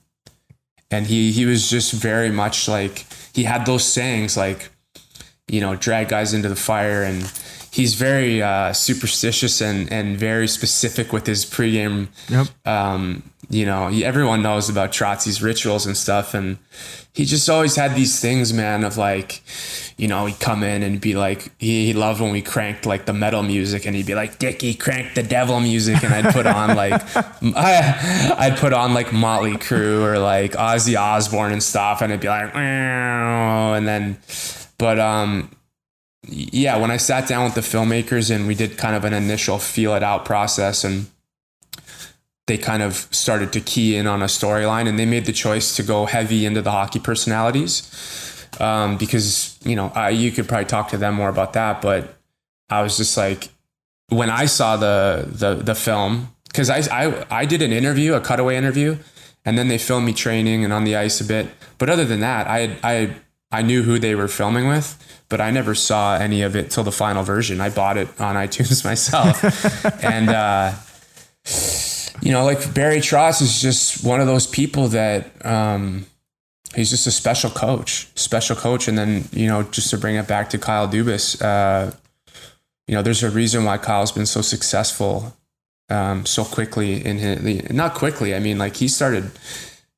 [0.90, 4.70] And he he was just very much like he had those sayings like,
[5.48, 7.22] you know, drag guys into the fire and
[7.76, 12.08] he's very uh, superstitious and and very specific with his pregame.
[12.30, 12.46] Yep.
[12.66, 16.58] Um, you know, he, everyone knows about Trotzy's rituals and stuff, and
[17.12, 19.42] he just always had these things, man, of like,
[19.96, 23.04] you know, he'd come in and be like, he, he loved when we cranked like
[23.04, 26.46] the metal music, and he'd be like, Dicky, crank the devil music, and I'd put
[26.46, 32.00] on like, I, I'd put on like Motley Crue or like Ozzy Osbourne and stuff,
[32.00, 34.18] and it'd be like, and then,
[34.78, 35.55] but um,
[36.28, 39.58] yeah, when I sat down with the filmmakers and we did kind of an initial
[39.58, 41.06] feel it out process and
[42.46, 45.76] they kind of started to key in on a storyline and they made the choice
[45.76, 50.66] to go heavy into the hockey personalities um, because you know I, you could probably
[50.66, 52.14] talk to them more about that but
[52.70, 53.48] i was just like
[54.08, 58.20] when i saw the the, the film because I, I i did an interview a
[58.20, 58.96] cutaway interview
[59.44, 61.46] and then they filmed me training and on the ice a bit.
[61.78, 63.16] But other than that i i
[63.56, 64.88] i knew who they were filming with
[65.28, 67.60] but I never saw any of it till the final version.
[67.60, 69.42] I bought it on iTunes myself.
[70.04, 70.72] and, uh,
[72.22, 76.06] you know, like Barry Trotz is just one of those people that, um,
[76.74, 78.88] he's just a special coach, special coach.
[78.88, 81.92] And then, you know, just to bring it back to Kyle Dubas, uh,
[82.86, 85.36] you know, there's a reason why Kyle's been so successful
[85.88, 88.34] um, so quickly in his, not quickly.
[88.34, 89.30] I mean, like he started,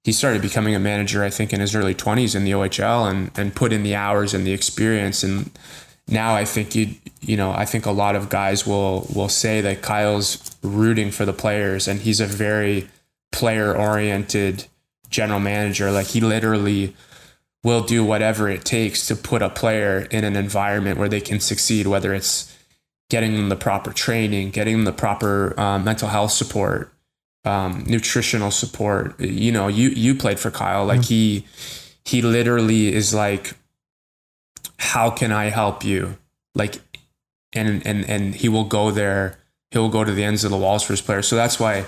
[0.04, 3.30] he started becoming a manager, I think, in his early 20s in the OHL and,
[3.36, 5.22] and put in the hours and the experience.
[5.22, 5.50] And
[6.08, 9.60] now I think you you know I think a lot of guys will will say
[9.60, 12.88] that Kyle's rooting for the players and he's a very
[13.32, 14.64] player oriented
[15.10, 15.90] general manager.
[15.90, 16.94] Like he literally
[17.64, 21.40] will do whatever it takes to put a player in an environment where they can
[21.40, 22.56] succeed, whether it's
[23.10, 26.92] getting them the proper training, getting them the proper uh, mental health support,
[27.44, 29.18] um, nutritional support.
[29.20, 30.84] You know, you you played for Kyle.
[30.84, 31.08] Like mm-hmm.
[31.08, 31.46] he
[32.04, 33.54] he literally is like,
[34.78, 36.18] how can I help you?
[36.54, 36.80] Like,
[37.52, 39.38] and and and he will go there.
[39.70, 41.28] He will go to the ends of the walls for his players.
[41.28, 41.84] So that's why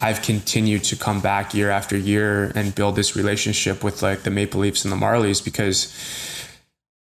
[0.00, 4.30] I've continued to come back year after year and build this relationship with like the
[4.30, 5.94] Maple Leafs and the Marlies because,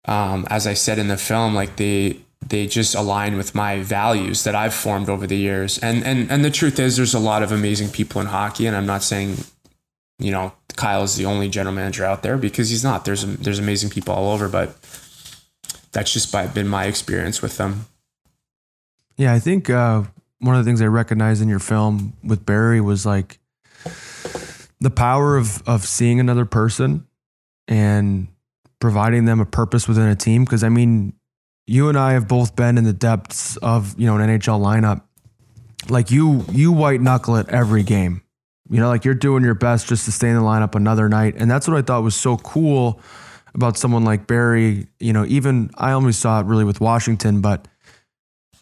[0.06, 4.44] um, as I said in the film, like they they just align with my values
[4.44, 5.80] that I've formed over the years.
[5.80, 8.76] And and and the truth is, there's a lot of amazing people in hockey, and
[8.76, 9.38] I'm not saying,
[10.20, 13.06] you know, Kyle is the only general manager out there because he's not.
[13.06, 14.76] There's there's amazing people all over, but
[15.92, 17.88] that's just by, been my experience with them.
[19.18, 20.04] Yeah, I think uh,
[20.40, 23.40] one of the things I recognized in your film with Barry was like
[24.80, 27.08] the power of of seeing another person
[27.68, 28.28] and
[28.80, 30.44] providing them a purpose within a team.
[30.44, 31.14] Because I mean,
[31.68, 35.02] you and I have both been in the depths of you know an NHL lineup.
[35.90, 38.24] Like you, you white knuckle it every game.
[38.70, 41.36] You know, like you're doing your best just to stay in the lineup another night,
[41.38, 43.00] and that's what I thought was so cool
[43.54, 44.88] about someone like Barry.
[45.00, 47.68] You know, even I only saw it really with Washington, but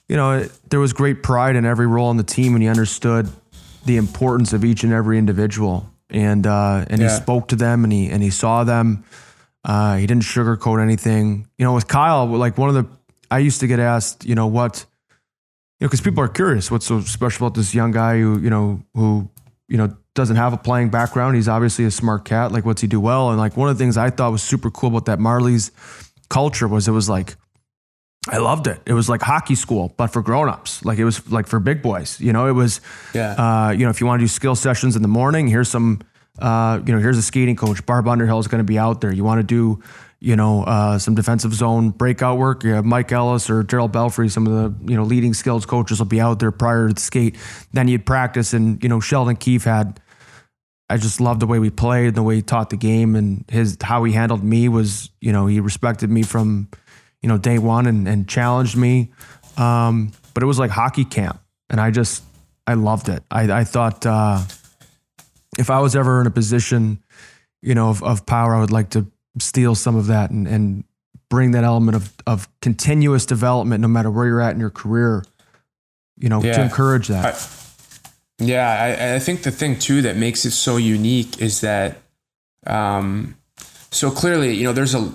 [0.10, 2.68] you know, it, there was great pride in every role on the team, and he
[2.68, 3.30] understood
[3.86, 7.10] the importance of each and every individual, and uh, and yeah.
[7.10, 9.06] he spoke to them, and he and he saw them.
[9.64, 11.48] Uh, he didn't sugarcoat anything.
[11.58, 12.86] You know, with Kyle, like one of the,
[13.32, 14.86] I used to get asked, you know, what,
[15.80, 18.50] you know, because people are curious, what's so special about this young guy who, you
[18.50, 19.30] know, who,
[19.68, 21.36] you know, doesn't have a playing background.
[21.36, 22.52] He's obviously a smart cat.
[22.52, 23.30] Like, what's he do well?
[23.30, 25.72] And like one of the things I thought was super cool about that Marlies
[26.30, 27.36] culture was it was like,
[28.30, 28.80] I loved it.
[28.86, 30.86] It was like hockey school, but for grown-ups.
[30.86, 32.22] Like it was like for big boys.
[32.22, 32.80] You know, it was,
[33.14, 33.32] yeah.
[33.32, 36.02] Uh, you know, if you want to do skill sessions in the morning, here's some
[36.40, 37.86] uh, you know, here's a skating coach.
[37.86, 39.14] Barb Underhill is going to be out there.
[39.14, 39.84] You want to do,
[40.20, 42.64] you know, uh, some defensive zone breakout work.
[42.64, 46.00] You have Mike Ellis or Gerald Belfry, some of the, you know, leading skills coaches
[46.00, 47.38] will be out there prior to the skate.
[47.72, 48.54] Then you'd practice.
[48.54, 50.00] And, you know, Sheldon Keefe had,
[50.90, 53.78] I just loved the way we played, the way he taught the game and his,
[53.82, 56.68] how he handled me was, you know, he respected me from,
[57.22, 59.12] you know, day one and, and challenged me.
[59.56, 61.40] Um, but it was like hockey camp.
[61.70, 62.24] And I just,
[62.66, 63.24] I loved it.
[63.30, 64.42] I, I thought, uh,
[65.58, 67.02] if I was ever in a position,
[67.62, 69.08] you know, of, of power, I would like to
[69.40, 70.84] steal some of that and, and
[71.30, 75.24] bring that element of, of continuous development, no matter where you're at in your career,
[76.18, 76.54] you know, yeah.
[76.54, 77.36] to encourage that.
[77.36, 78.98] I, yeah.
[79.12, 81.98] I, I think the thing too that makes it so unique is that,
[82.68, 83.38] um,
[83.92, 85.12] so clearly, you know, there's a,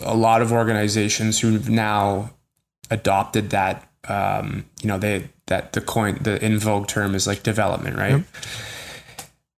[0.00, 2.30] a lot of organizations who've now
[2.90, 7.42] adopted that, um, you know, they, that the coin, the in vogue term is like
[7.42, 8.12] development, right?
[8.12, 8.24] Yep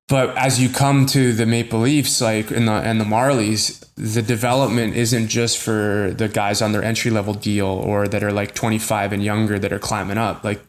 [0.08, 4.22] but as you come to the Maple Leafs, like in the and the Marlies, the
[4.22, 8.54] development isn't just for the guys on their entry level deal or that are like
[8.54, 10.44] 25 and younger that are climbing up.
[10.44, 10.62] Like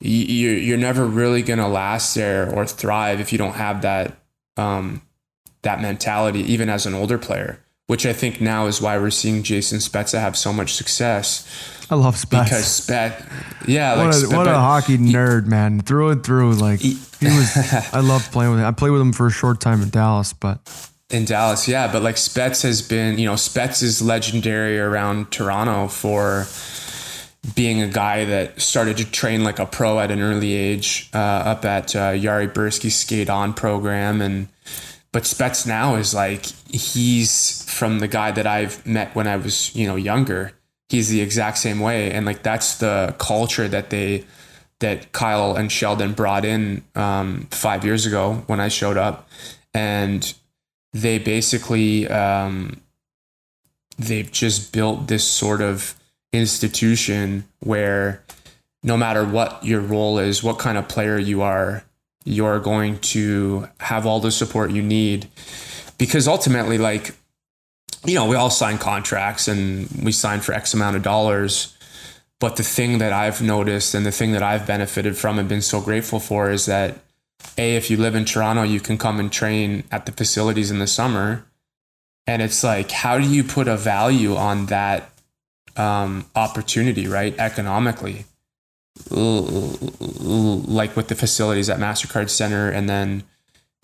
[0.00, 4.16] you, you're never really gonna last there or thrive if you don't have that
[4.56, 5.02] um,
[5.62, 7.60] that mentality, even as an older player.
[7.86, 11.46] Which I think now is why we're seeing Jason Spezza have so much success
[11.90, 12.44] I love Spets.
[12.44, 13.26] Because Spet,
[13.66, 16.54] yeah, like what a, what a hockey nerd, man, through and through.
[16.54, 17.56] Like he, he was,
[17.92, 18.66] I loved playing with him.
[18.66, 20.60] I played with him for a short time in Dallas, but
[21.10, 21.90] in Dallas, yeah.
[21.92, 26.46] But like Spets has been, you know, Spets is legendary around Toronto for
[27.54, 31.18] being a guy that started to train like a pro at an early age, uh,
[31.18, 34.48] up at uh, Jari Byrski's skate on program, and
[35.12, 39.74] but Spets now is like he's from the guy that I've met when I was,
[39.76, 40.52] you know, younger
[40.88, 42.10] he's the exact same way.
[42.10, 44.24] And like that's the culture that they
[44.80, 49.28] that Kyle and Sheldon brought in um, five years ago when I showed up,
[49.72, 50.34] and
[50.92, 52.80] they basically um,
[53.98, 55.94] they've just built this sort of
[56.32, 58.22] institution where
[58.82, 61.84] no matter what your role is, what kind of player you are,
[62.24, 65.28] you're going to have all the support you need.
[65.96, 67.14] Because ultimately, like
[68.04, 71.76] you know, we all sign contracts and we sign for X amount of dollars.
[72.40, 75.62] But the thing that I've noticed and the thing that I've benefited from and been
[75.62, 76.98] so grateful for is that
[77.56, 80.78] A, if you live in Toronto, you can come and train at the facilities in
[80.78, 81.46] the summer.
[82.26, 85.10] And it's like, how do you put a value on that
[85.76, 87.34] um, opportunity, right?
[87.38, 88.24] Economically,
[89.10, 93.24] like with the facilities at MasterCard Center and then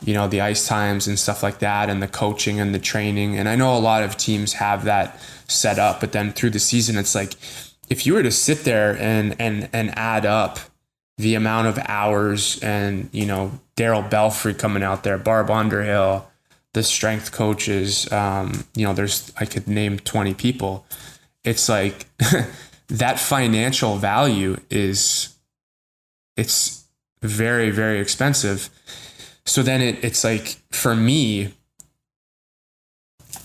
[0.03, 3.36] you know, the ice times and stuff like that, and the coaching and the training.
[3.36, 6.59] And I know a lot of teams have that set up, but then through the
[6.59, 7.34] season, it's like
[7.88, 10.59] if you were to sit there and and and add up
[11.18, 16.30] the amount of hours and you know Darryl Belfry coming out there, Barb Underhill,
[16.72, 18.11] the strength coaches.
[18.12, 20.86] Um, you know, there's I could name 20 people.
[21.44, 22.07] It's like
[22.88, 25.36] that financial value is
[26.36, 26.84] it's
[27.22, 28.70] very very expensive.
[29.47, 31.55] So then it, it's like for me,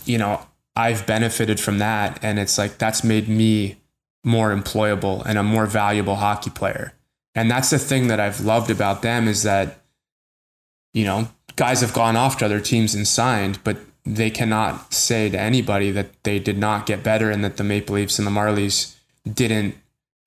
[0.05, 3.77] you know, I've benefited from that, and it's like that's made me
[4.23, 6.93] more employable and a more valuable hockey player.
[7.33, 9.81] And that's the thing that I've loved about them is that,
[10.93, 15.29] you know, guys have gone off to other teams and signed, but they cannot say
[15.29, 18.31] to anybody that they did not get better and that the Maple Leafs and the
[18.31, 18.95] Marlies
[19.31, 19.75] didn't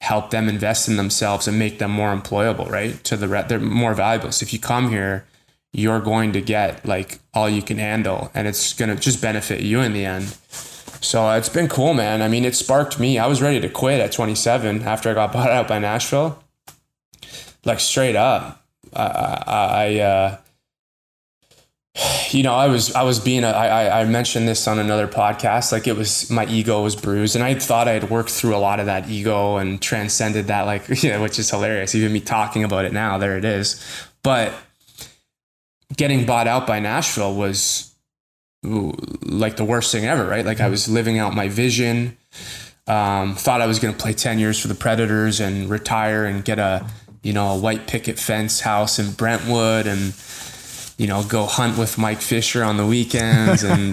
[0.00, 3.02] help them invest in themselves and make them more employable, right?
[3.04, 4.32] To the they're more valuable.
[4.32, 5.24] So if you come here,
[5.72, 9.60] you're going to get like all you can handle, and it's going to just benefit
[9.60, 10.36] you in the end.
[11.00, 12.22] So it's been cool, man.
[12.22, 13.18] I mean, it sparked me.
[13.18, 16.42] I was ready to quit at 27 after I got bought out by Nashville.
[17.64, 18.64] Like straight up,
[18.94, 20.36] I, I, uh,
[22.30, 25.70] you know, I was, I was being, a, I, I mentioned this on another podcast.
[25.70, 28.58] Like it was, my ego was bruised, and I thought I had worked through a
[28.58, 30.62] lot of that ego and transcended that.
[30.62, 31.94] Like, know, which is hilarious.
[31.94, 33.84] Even me talking about it now, there it is.
[34.22, 34.52] But
[35.96, 37.94] getting bought out by Nashville was
[38.66, 40.44] ooh, like the worst thing ever, right?
[40.44, 42.16] Like I was living out my vision.
[42.86, 46.42] Um, thought I was going to play 10 years for the Predators and retire and
[46.42, 46.86] get a,
[47.22, 50.14] you know, a white picket fence house in Brentwood and,
[50.96, 53.62] you know, go hunt with Mike Fisher on the weekends.
[53.62, 53.92] And,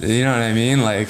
[0.00, 0.80] you know what I mean?
[0.80, 1.08] Like,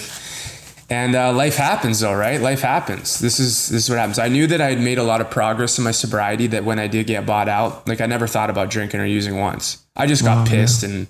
[0.91, 2.41] and uh, life happens though, right?
[2.41, 3.19] Life happens.
[3.19, 4.19] This is this is what happens.
[4.19, 6.47] I knew that I had made a lot of progress in my sobriety.
[6.49, 9.39] That when I did get bought out, like I never thought about drinking or using
[9.39, 9.83] once.
[9.97, 10.91] I just got wow, pissed yeah.
[10.91, 11.07] and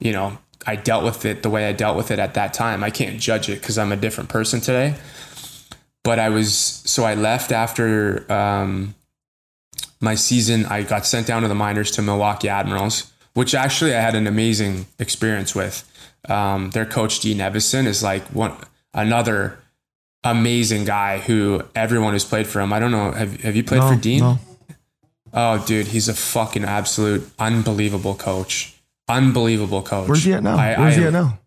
[0.00, 2.82] you know I dealt with it the way I dealt with it at that time.
[2.82, 4.94] I can't judge it because I'm a different person today.
[6.04, 8.94] But I was so I left after um,
[10.00, 10.64] my season.
[10.66, 14.26] I got sent down to the minors to Milwaukee Admirals, which actually I had an
[14.26, 15.84] amazing experience with.
[16.28, 18.56] Um, their coach Dean Evason is like one
[18.94, 19.58] another
[20.24, 22.72] amazing guy who everyone has played for him.
[22.72, 23.12] I don't know.
[23.12, 24.20] Have have you played no, for Dean?
[24.20, 24.38] No.
[25.32, 28.74] Oh, dude, he's a fucking absolute unbelievable coach.
[29.08, 30.08] Unbelievable coach.
[30.08, 30.56] Where's he at now?
[30.56, 31.38] I, Where's I, he at now?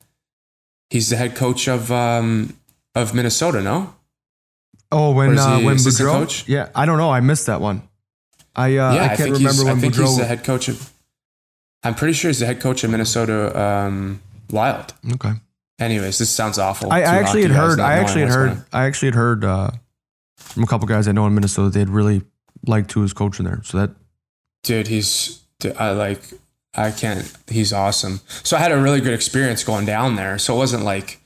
[0.89, 2.55] He's the head coach of um
[2.95, 3.61] of Minnesota.
[3.61, 3.95] No.
[4.91, 6.11] Oh, when uh, when Boudreau?
[6.11, 6.47] Coach?
[6.47, 7.11] Yeah, I don't know.
[7.11, 7.87] I missed that one.
[8.55, 10.07] I uh, yeah, I can't I remember when I think Boudreau.
[10.07, 10.91] he's the head coach of.
[11.83, 14.21] I'm pretty sure he's the head coach of Minnesota um,
[14.51, 14.93] Wild.
[15.13, 15.31] Okay.
[15.81, 16.93] Anyways, this sounds awful.
[16.93, 17.79] I, I actually had heard.
[17.79, 18.63] I actually had heard.
[18.71, 19.71] I actually had heard uh,
[20.37, 21.71] from a couple guys I know in Minnesota.
[21.71, 22.21] They had really
[22.67, 23.61] liked who was coaching there.
[23.63, 23.89] So that,
[24.63, 25.41] dude, he's.
[25.77, 26.21] I like.
[26.75, 27.35] I can't.
[27.49, 28.21] He's awesome.
[28.27, 30.37] So I had a really good experience going down there.
[30.37, 31.19] So it wasn't like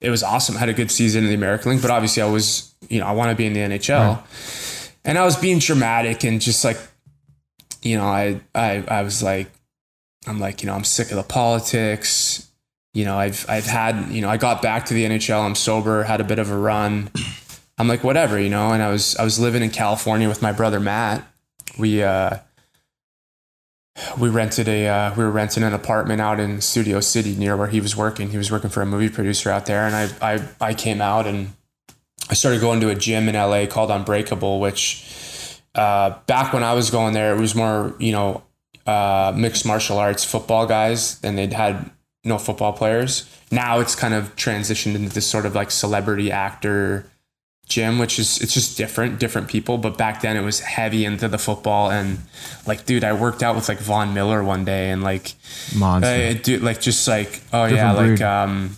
[0.00, 0.56] it was awesome.
[0.56, 3.06] I had a good season in the American League, but obviously I was, you know,
[3.06, 4.92] I want to be in the NHL, right.
[5.04, 6.78] and I was being dramatic and just like,
[7.82, 9.50] you know, I I I was like,
[10.28, 12.46] I'm like, you know, I'm sick of the politics
[12.96, 16.02] you know, I've I've had, you know, I got back to the NHL, I'm sober,
[16.02, 17.10] had a bit of a run.
[17.78, 20.50] I'm like, whatever, you know, and I was I was living in California with my
[20.50, 21.22] brother Matt.
[21.78, 22.38] We uh
[24.18, 27.66] we rented a uh, we were renting an apartment out in Studio City near where
[27.66, 28.30] he was working.
[28.30, 31.26] He was working for a movie producer out there, and I I I came out
[31.26, 31.52] and
[32.30, 36.72] I started going to a gym in LA called Unbreakable, which uh, back when I
[36.72, 38.42] was going there, it was more you know
[38.86, 41.90] uh, mixed martial arts football guys, and they'd had
[42.26, 43.28] no football players.
[43.50, 47.06] Now it's kind of transitioned into this sort of like celebrity actor
[47.68, 49.78] gym, which is it's just different, different people.
[49.78, 52.18] But back then it was heavy into the football and
[52.66, 55.34] like, dude, I worked out with like Von Miller one day and like,
[55.74, 58.10] monster, uh, dude, like just like, oh different yeah, breed.
[58.10, 58.76] like, um,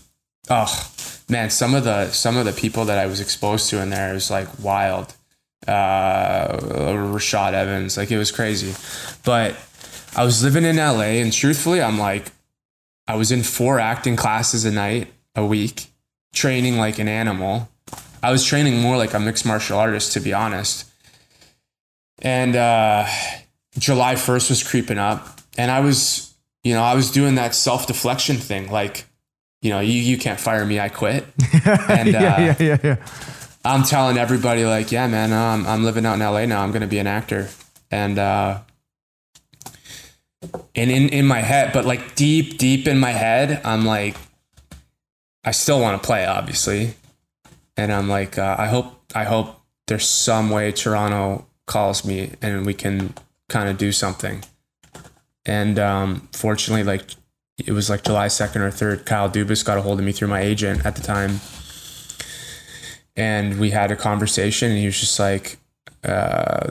[0.50, 0.90] oh
[1.28, 4.14] man, some of the some of the people that I was exposed to in there
[4.14, 5.14] is like wild.
[5.66, 8.74] Uh, Rashad Evans, like it was crazy,
[9.24, 9.54] but
[10.16, 12.32] I was living in LA and truthfully, I'm like,
[13.08, 15.86] I was in four acting classes a night, a week,
[16.34, 17.70] training like an animal.
[18.22, 20.84] I was training more like a mixed martial artist, to be honest.
[22.20, 23.06] And uh,
[23.78, 27.86] July 1st was creeping up, and I was, you know, I was doing that self
[27.86, 28.70] deflection thing.
[28.70, 29.06] Like,
[29.62, 31.24] you know, you, you can't fire me, I quit.
[31.88, 33.06] And yeah, uh, yeah, yeah, yeah.
[33.64, 36.62] I'm telling everybody, like, yeah, man, I'm, I'm living out in LA now.
[36.62, 37.48] I'm going to be an actor.
[37.90, 38.60] And uh,
[40.74, 44.16] and in, in my head, but like deep, deep in my head, I'm like,
[45.44, 46.94] I still want to play, obviously.
[47.76, 52.66] And I'm like, uh, I hope, I hope there's some way Toronto calls me and
[52.66, 53.14] we can
[53.48, 54.44] kind of do something.
[55.46, 57.02] And um, fortunately, like
[57.58, 60.28] it was like July 2nd or 3rd, Kyle Dubas got a hold of me through
[60.28, 61.40] my agent at the time.
[63.16, 65.58] And we had a conversation, and he was just like,
[66.04, 66.70] uh,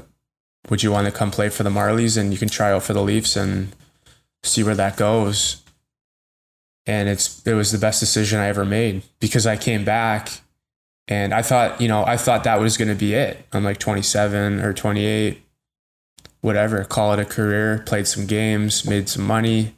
[0.70, 2.94] would you want to come play for the Marlies and you can try out for
[2.94, 3.74] the Leafs and
[4.44, 5.64] see where that goes.
[6.86, 10.42] And it's it was the best decision I ever made because I came back
[11.08, 13.46] and I thought, you know, I thought that was going to be it.
[13.54, 15.42] I'm like 27 or 28,
[16.42, 19.76] whatever, call it a career, played some games, made some money.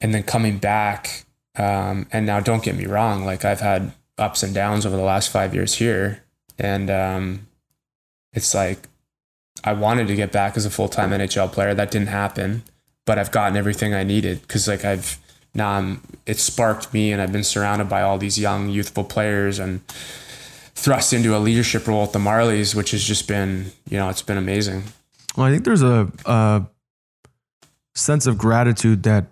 [0.00, 1.24] And then coming back,
[1.56, 5.02] um, and now don't get me wrong, like I've had ups and downs over the
[5.02, 6.24] last five years here.
[6.58, 7.46] And um,
[8.32, 8.88] it's like
[9.64, 11.74] I wanted to get back as a full time NHL player.
[11.74, 12.62] That didn't happen,
[13.06, 15.18] but I've gotten everything I needed because like I've
[15.54, 19.58] now I'm it sparked me and I've been surrounded by all these young youthful players
[19.58, 19.86] and
[20.74, 24.22] thrust into a leadership role at the Marlies, which has just been you know it's
[24.22, 24.84] been amazing.
[25.36, 26.66] Well, I think there's a, a
[27.94, 29.26] sense of gratitude that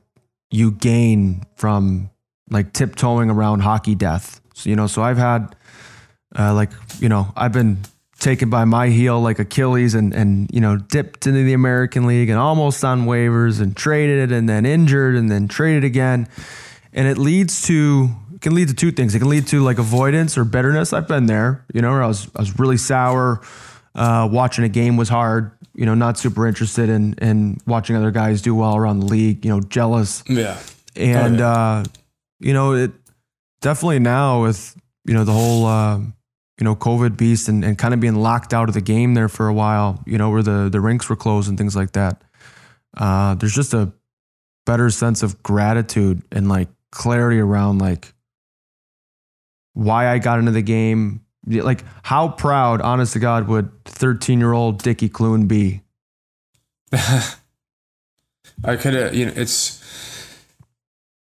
[0.51, 2.11] you gain from
[2.51, 4.41] like tiptoeing around hockey death.
[4.55, 5.55] So, you know, so I've had
[6.39, 7.79] uh, like, you know, I've been
[8.21, 12.29] taken by my heel like Achilles and and you know dipped into the American League
[12.29, 16.29] and almost on waivers and traded and then injured and then traded again.
[16.93, 19.15] And it leads to it can lead to two things.
[19.15, 20.93] It can lead to like avoidance or bitterness.
[20.93, 23.41] I've been there, you know, where I was I was really sour.
[23.93, 25.51] Uh, watching a game was hard.
[25.75, 29.45] You know, not super interested in in watching other guys do well around the league.
[29.45, 30.23] You know, jealous.
[30.29, 30.59] Yeah.
[30.95, 31.51] And oh, yeah.
[31.51, 31.85] uh,
[32.39, 32.93] you know, it
[33.61, 36.01] definitely now with you know the whole uh,
[36.61, 39.29] you know COVID beast and, and kind of being locked out of the game there
[39.29, 40.03] for a while.
[40.07, 42.23] You know, where the the rinks were closed and things like that.
[42.97, 43.93] Uh, there's just a
[44.67, 48.13] better sense of gratitude and like clarity around like
[49.73, 51.25] why I got into the game.
[51.47, 55.81] Like how proud, honest to God, would 13 year old Dicky Clune be?
[56.93, 59.81] I could have, you know, it's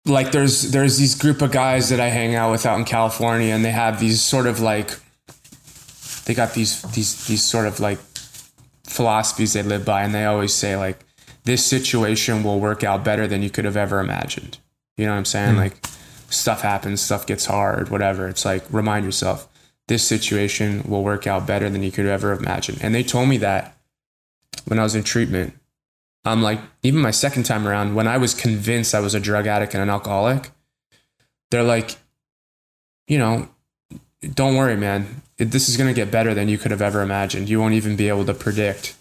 [0.05, 3.55] like there's there's these group of guys that I hang out with out in California,
[3.55, 4.99] and they have these sort of like
[6.29, 7.99] they got these these these sort of like
[8.85, 10.99] philosophies they live by, and they always say like
[11.45, 14.59] this situation will work out better than you could have ever imagined.
[14.99, 15.55] You know what I'm saying?
[15.55, 15.59] Mm.
[15.59, 15.87] Like
[16.29, 18.29] stuff happens, stuff gets hard, whatever.
[18.29, 19.49] It's like remind yourself
[19.87, 22.76] this situation will work out better than you could ever imagine.
[22.83, 23.74] And they told me that
[24.66, 25.55] when I was in treatment.
[26.26, 29.47] I'm like, even my second time around, when I was convinced I was a drug
[29.47, 30.51] addict and an alcoholic,
[31.51, 31.97] they're like,
[33.07, 33.49] you know,
[34.35, 35.22] don't worry, man.
[35.39, 37.49] This is going to get better than you could have ever imagined.
[37.49, 38.97] You won't even be able to predict.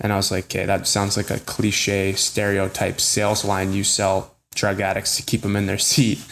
[0.00, 4.34] And I was like, okay, that sounds like a cliche stereotype sales line you sell
[4.54, 6.24] drug addicts to keep them in their seat.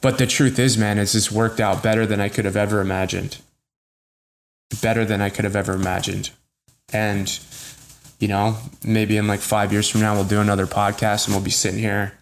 [0.00, 2.80] But the truth is, man, is this worked out better than I could have ever
[2.80, 3.38] imagined.
[4.82, 6.30] Better than I could have ever imagined.
[6.92, 7.38] And,
[8.18, 11.44] you know, maybe in like five years from now, we'll do another podcast and we'll
[11.44, 12.12] be sitting here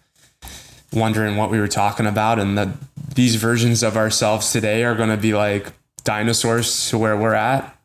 [0.93, 2.39] wondering what we were talking about.
[2.39, 2.69] And that
[3.15, 5.73] these versions of ourselves today are going to be like
[6.03, 7.77] dinosaurs to where we're at.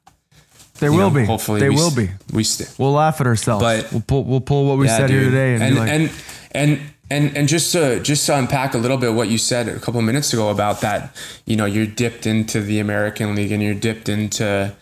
[0.78, 1.24] They you will know, be.
[1.24, 2.10] Hopefully, they will be.
[2.32, 3.62] We st- we'll laugh at ourselves.
[3.62, 5.22] But we'll pull we'll pull what we yeah, said dude.
[5.22, 6.10] here today and and, like, and
[6.52, 9.78] and and and just to just to unpack a little bit what you said a
[9.78, 13.74] couple minutes ago about that, you know, you're dipped into the American League and you're
[13.74, 14.74] dipped into,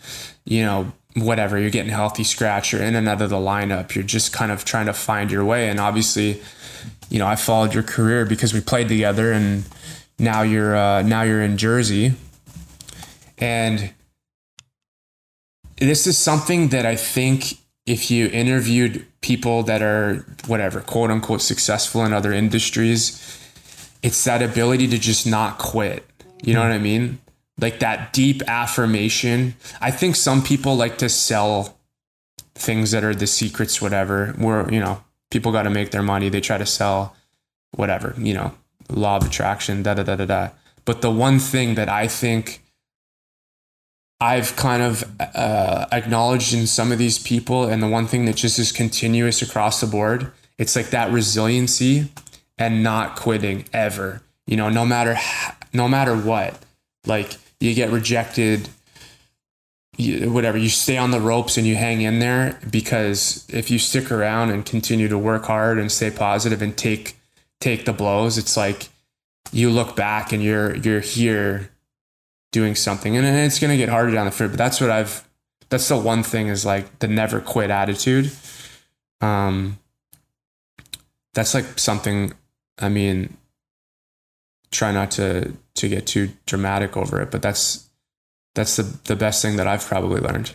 [0.43, 1.57] you know, whatever.
[1.57, 2.73] You're getting healthy scratch.
[2.73, 3.95] You're in and out of the lineup.
[3.95, 5.69] You're just kind of trying to find your way.
[5.69, 6.41] And obviously,
[7.09, 9.63] you know, I followed your career because we played together, and
[10.19, 12.13] now you're uh, now you're in Jersey,
[13.37, 13.93] and
[15.77, 21.41] this is something that I think if you interviewed people that are whatever quote unquote
[21.41, 23.21] successful in other industries,
[24.01, 26.05] it's that ability to just not quit.
[26.43, 27.19] You know what I mean?
[27.59, 29.55] Like that deep affirmation.
[29.81, 31.77] I think some people like to sell
[32.53, 34.33] things that are the secrets, whatever.
[34.37, 36.29] Where you know people got to make their money.
[36.29, 37.15] They try to sell
[37.71, 38.53] whatever, you know,
[38.89, 40.49] law of attraction, da da da da da.
[40.85, 42.61] But the one thing that I think
[44.19, 48.35] I've kind of uh, acknowledged in some of these people, and the one thing that
[48.35, 52.09] just is continuous across the board, it's like that resiliency
[52.57, 54.21] and not quitting ever.
[54.47, 55.17] You know, no matter
[55.73, 56.57] no matter what,
[57.05, 58.69] like you get rejected,
[59.97, 63.79] you, whatever, you stay on the ropes and you hang in there because if you
[63.79, 67.17] stick around and continue to work hard and stay positive and take
[67.59, 68.87] take the blows, it's like
[69.51, 71.69] you look back and you're you're here
[72.55, 75.27] doing something and it's going to get harder down the road but that's what I've
[75.67, 78.31] that's the one thing is like the never quit attitude
[79.19, 79.77] um
[81.33, 82.31] that's like something
[82.79, 83.35] I mean
[84.71, 87.89] try not to to get too dramatic over it but that's
[88.55, 90.53] that's the the best thing that I've probably learned.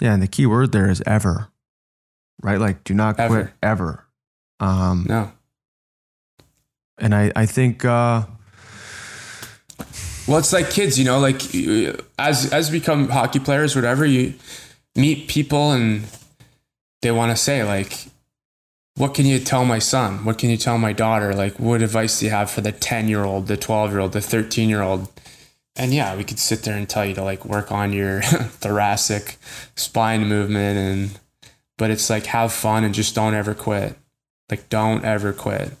[0.00, 1.48] Yeah, and the key word there is ever.
[2.42, 2.58] Right?
[2.58, 3.42] Like do not ever.
[3.42, 4.06] quit ever.
[4.60, 5.30] Um No.
[6.98, 8.24] And I I think uh
[10.26, 11.42] well, it's like kids, you know, like
[12.18, 14.34] as as become hockey players, whatever, you
[14.96, 16.04] meet people and
[17.02, 18.06] they want to say like
[18.96, 20.24] what can you tell my son?
[20.24, 21.34] What can you tell my daughter?
[21.34, 24.12] Like what advice do you have for the 10 year old the 12 year old
[24.12, 25.08] the 13 year old
[25.76, 29.36] and yeah we could sit there and tell you to like work on your thoracic
[29.74, 31.20] spine movement and
[31.76, 33.96] but it's like have fun and just don't ever quit.
[34.48, 35.72] Like don't ever quit.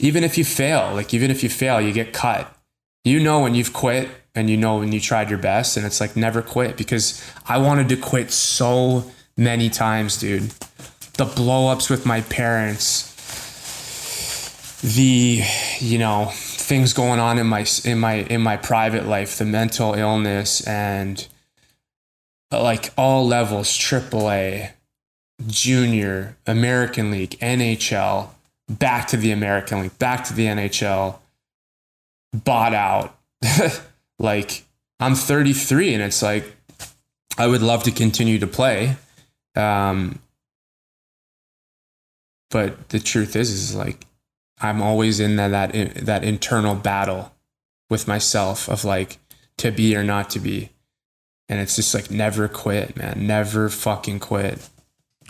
[0.00, 2.52] Even if you fail like even if you fail you get cut
[3.04, 6.00] you know when you've quit and you know when you tried your best and it's
[6.00, 9.04] like never quit because i wanted to quit so
[9.36, 10.50] many times dude.
[11.14, 13.10] The blowups with my parents
[14.82, 15.42] the
[15.78, 19.94] you know things going on in my in my in my private life the mental
[19.94, 21.28] illness and
[22.50, 24.70] like all levels AAA
[25.46, 28.30] junior American League NHL
[28.68, 31.18] back to the American League back to the NHL
[32.32, 33.18] bought out.
[34.18, 34.64] Like
[35.00, 36.54] I'm 33 and it's like
[37.36, 38.94] I would love to continue to play.
[39.56, 40.20] Um
[42.50, 44.06] but the truth is is like
[44.60, 47.32] i'm always in that that, that internal battle
[47.90, 49.18] with myself of like
[49.56, 50.70] to be or not to be.
[51.48, 53.26] And it's just like never quit man.
[53.26, 54.68] Never fucking quit.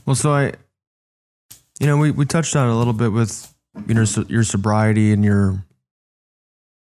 [0.06, 0.52] Well, so I,
[1.80, 3.52] you know, we, we touched on a little bit with
[3.86, 5.64] you know so- your sobriety and your,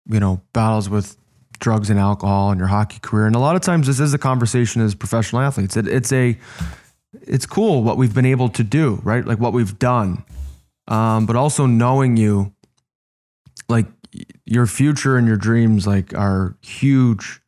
[0.07, 1.17] you know, battles with
[1.59, 3.25] drugs and alcohol and your hockey career.
[3.25, 5.77] And a lot of times this is a conversation as professional athletes.
[5.77, 6.37] It, it's a,
[7.21, 9.25] it's cool what we've been able to do, right?
[9.25, 10.23] Like what we've done,
[10.87, 12.53] um, but also knowing you,
[13.69, 13.85] like
[14.45, 17.41] your future and your dreams, like are huge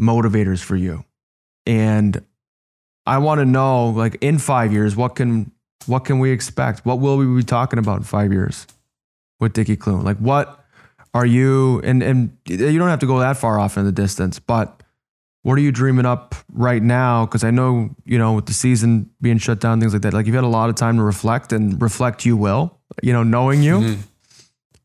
[0.00, 1.04] motivators for you.
[1.66, 2.24] And
[3.06, 5.52] I want to know, like in five years, what can
[5.86, 6.84] what can we expect?
[6.84, 8.66] What will we be talking about in five years
[9.38, 10.04] with Dicky Clune?
[10.04, 10.59] Like, what
[11.14, 11.80] are you?
[11.82, 14.82] And and you don't have to go that far off in the distance, but
[15.42, 17.24] what are you dreaming up right now?
[17.26, 20.12] Because I know you know with the season being shut down, things like that.
[20.14, 22.78] Like you've had a lot of time to reflect, and reflect you will.
[23.02, 23.98] You know, knowing you, Mhm.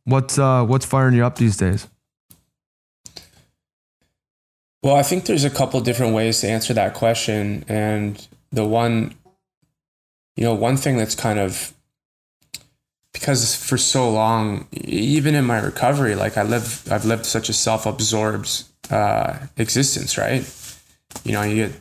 [0.05, 1.87] what's uh, what's firing you up these days?
[4.83, 7.65] Well, I think there's a couple different ways to answer that question.
[7.67, 9.15] And the one,
[10.35, 11.73] you know, one thing that's kind of
[13.15, 17.53] because for so long, even in my recovery, like I live, I've lived such a
[17.53, 20.43] self-absorbed uh, existence, right?
[21.23, 21.79] You know, you get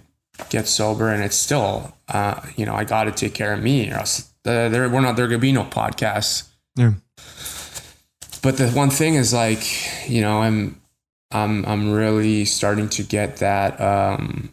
[0.49, 3.91] get sober, and it's still, uh, you know, I got to take care of me,
[3.91, 6.49] or else uh, there we're not there gonna be no podcasts.
[6.77, 6.93] Yeah,
[8.41, 9.65] but the one thing is like
[10.09, 10.81] you know i'm
[11.33, 14.51] i'm i'm really starting to get that um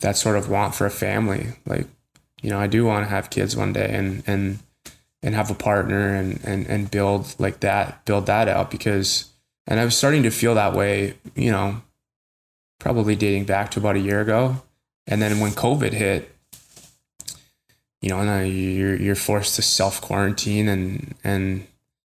[0.00, 1.48] that sort of want for a family.
[1.66, 1.86] Like
[2.42, 4.58] you know i do want to have kids one day and and
[5.22, 9.32] and have a partner and and and build like that build that out because
[9.66, 11.82] and i was starting to feel that way you know
[12.78, 14.62] probably dating back to about a year ago.
[15.06, 16.34] And then when covid hit
[18.00, 21.66] you know, and you're you're forced to self quarantine and and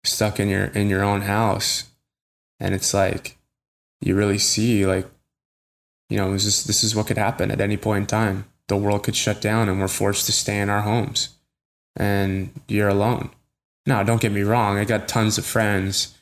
[0.04, 1.86] stuck in your in your own house,
[2.60, 3.38] and it's like
[4.02, 5.10] you really see like,
[6.10, 8.46] you know, this is this is what could happen at any point in time.
[8.68, 11.30] The world could shut down, and we're forced to stay in our homes,
[12.00, 13.30] and you're alone.
[13.86, 14.78] Now, don't get me wrong.
[14.78, 16.16] I got tons of friends,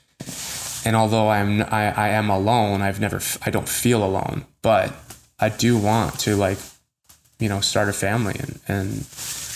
[0.85, 4.93] and although I'm I, I am alone, I've never I don't feel alone, but
[5.39, 6.57] I do want to like,
[7.39, 9.05] you know, start a family and and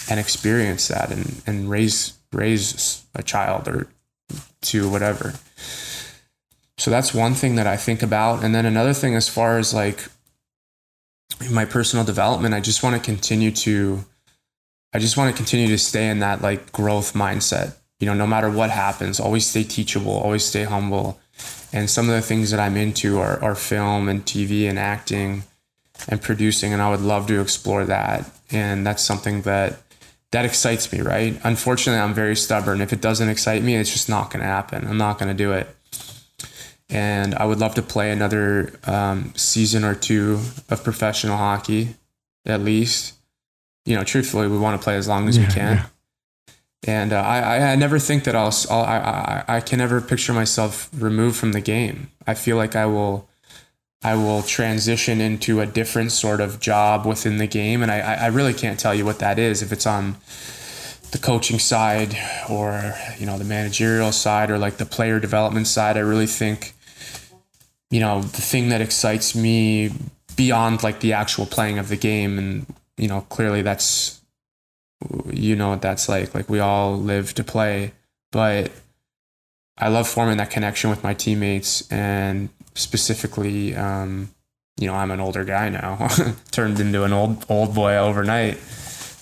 [0.09, 3.87] and experience that and, and raise raise a child or
[4.61, 5.33] two whatever
[6.77, 9.73] so that's one thing that i think about and then another thing as far as
[9.73, 10.09] like
[11.49, 14.03] my personal development i just want to continue to
[14.93, 17.75] i just want to continue to stay in that like growth mindset.
[17.99, 21.19] You know no matter what happens always stay teachable always stay humble.
[21.73, 25.43] And some of the things that i'm into are, are film and tv and acting
[26.09, 28.29] and producing and i would love to explore that.
[28.51, 29.79] And that's something that
[30.31, 31.39] that excites me right?
[31.43, 32.81] Unfortunately i'm very stubborn.
[32.81, 34.87] If it doesn't excite me it's just not going to happen.
[34.87, 35.67] I'm not going to do it.
[36.89, 40.39] And i would love to play another um, season or two
[40.69, 41.95] of professional hockey
[42.45, 43.13] at least
[43.85, 45.85] you know truthfully we want to play as long as we can yeah.
[46.83, 50.33] and uh, I, I never think that I'll, I'll I, I I can never picture
[50.33, 52.11] myself removed from the game.
[52.25, 53.27] I feel like I will
[54.03, 58.27] I will transition into a different sort of job within the game, and I I
[58.27, 59.61] really can't tell you what that is.
[59.61, 60.17] If it's on
[61.11, 62.17] the coaching side
[62.49, 66.73] or you know the managerial side or like the player development side, I really think
[67.91, 69.91] you know the thing that excites me
[70.35, 72.65] beyond like the actual playing of the game, and
[72.97, 74.21] you know clearly that's
[75.31, 76.33] you know what that's like.
[76.35, 77.93] Like we all live to play,
[78.31, 78.71] but
[79.77, 84.29] I love forming that connection with my teammates and specifically, um,
[84.79, 86.07] you know, I'm an older guy now,
[86.51, 88.59] turned into an old old boy overnight.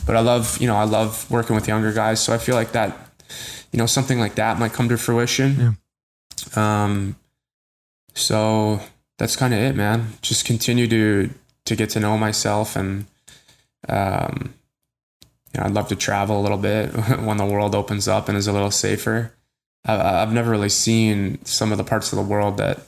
[0.06, 2.20] but I love, you know, I love working with younger guys.
[2.20, 2.96] So I feel like that,
[3.72, 5.78] you know, something like that might come to fruition.
[6.56, 6.84] Yeah.
[6.84, 7.16] Um,
[8.14, 8.82] so
[9.18, 10.14] that's kind of it, man.
[10.22, 11.30] Just continue to,
[11.66, 13.06] to get to know myself and,
[13.88, 14.54] um,
[15.54, 16.88] you know, I'd love to travel a little bit
[17.20, 19.34] when the world opens up and is a little safer.
[19.86, 22.80] I've never really seen some of the parts of the world that,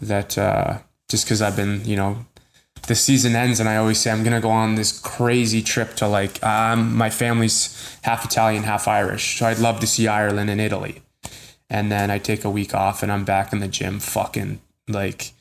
[0.00, 2.24] that, uh, just cause I've been, you know,
[2.86, 6.08] the season ends and I always say I'm gonna go on this crazy trip to
[6.08, 10.60] like um, my family's half Italian, half Irish, so I'd love to see Ireland and
[10.60, 11.02] Italy.
[11.70, 15.32] And then I take a week off and I'm back in the gym, fucking like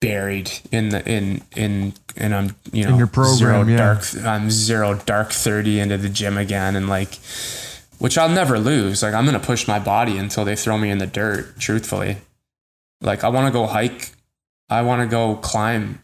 [0.00, 3.76] buried in the in in and I'm um, you know in your program, zero yeah.
[3.76, 7.18] dark I'm zero dark thirty into the gym again and like
[7.98, 9.02] which I'll never lose.
[9.02, 11.58] Like I'm gonna push my body until they throw me in the dirt.
[11.58, 12.18] Truthfully,
[13.00, 14.12] like I want to go hike.
[14.68, 16.02] I want to go climb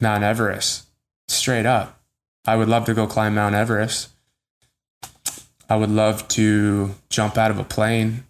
[0.00, 0.86] Mount Everest.
[1.28, 2.00] Straight up.
[2.46, 4.08] I would love to go climb Mount Everest.
[5.68, 8.24] I would love to jump out of a plane,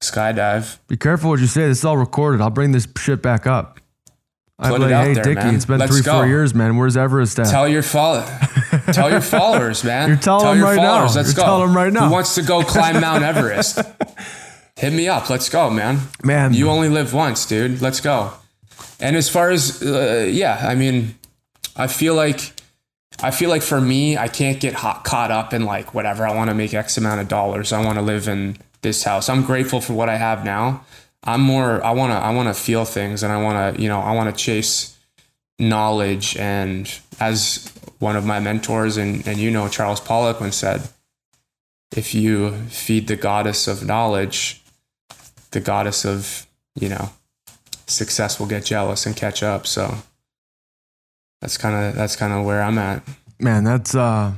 [0.00, 0.78] skydive.
[0.88, 1.66] Be careful what you say.
[1.68, 2.40] This is all recorded.
[2.40, 3.78] I'll bring this shit back up.
[4.58, 5.54] I'd Put be it like, hey, there, Dicky, man.
[5.54, 6.12] it's been Let's three, go.
[6.12, 6.76] four years, man.
[6.76, 7.46] Where's Everest at?
[7.46, 8.20] Tell your follow,
[8.92, 10.08] tell your followers, man.
[10.08, 11.02] You're telling tell them your right now.
[11.04, 11.42] Let's You're go.
[11.44, 12.06] telling them right now.
[12.08, 13.80] Who wants to go climb Mount Everest?
[14.76, 15.30] Hit me up.
[15.30, 16.00] Let's go, man.
[16.22, 17.80] man, You only live once, dude.
[17.80, 18.32] Let's go.
[18.98, 21.14] And as far as uh, yeah, I mean,
[21.74, 22.52] I feel like
[23.22, 26.26] I feel like for me, I can't get hot, caught up in like whatever.
[26.26, 27.72] I want to make X amount of dollars.
[27.72, 29.28] I want to live in this house.
[29.28, 30.84] I'm grateful for what I have now.
[31.22, 31.84] I'm more.
[31.84, 32.16] I want to.
[32.16, 33.82] I want to feel things, and I want to.
[33.82, 34.96] You know, I want to chase
[35.58, 36.36] knowledge.
[36.36, 40.88] And as one of my mentors, and and you know, Charles Poliquin once said,
[41.96, 44.62] if you feed the goddess of knowledge,
[45.50, 47.10] the goddess of you know
[47.86, 49.66] success will get jealous and catch up.
[49.66, 49.94] So
[51.40, 53.02] that's kind of that's kind of where I'm at.
[53.38, 54.32] man, that's uh.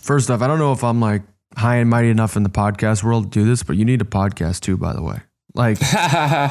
[0.00, 1.22] First off, I don't know if I'm like
[1.56, 4.04] high and mighty enough in the podcast world to do this, but you need a
[4.04, 5.20] podcast too, by the way.
[5.54, 5.80] Like,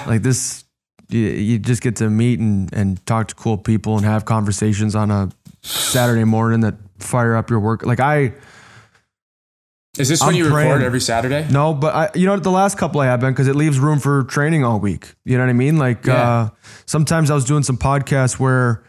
[0.07, 0.63] like this,
[1.09, 4.95] you, you just get to meet and, and talk to cool people and have conversations
[4.95, 5.29] on a
[5.61, 7.85] Saturday morning that fire up your work.
[7.85, 8.33] Like I,
[9.97, 11.45] Is this when I'm you record every Saturday?
[11.51, 13.99] No, but I, you know, the last couple I have been because it leaves room
[13.99, 15.13] for training all week.
[15.25, 15.77] You know what I mean?
[15.77, 16.13] Like, Yeah.
[16.29, 16.49] uh,
[16.85, 18.83] sometimes I was doing some podcasts where,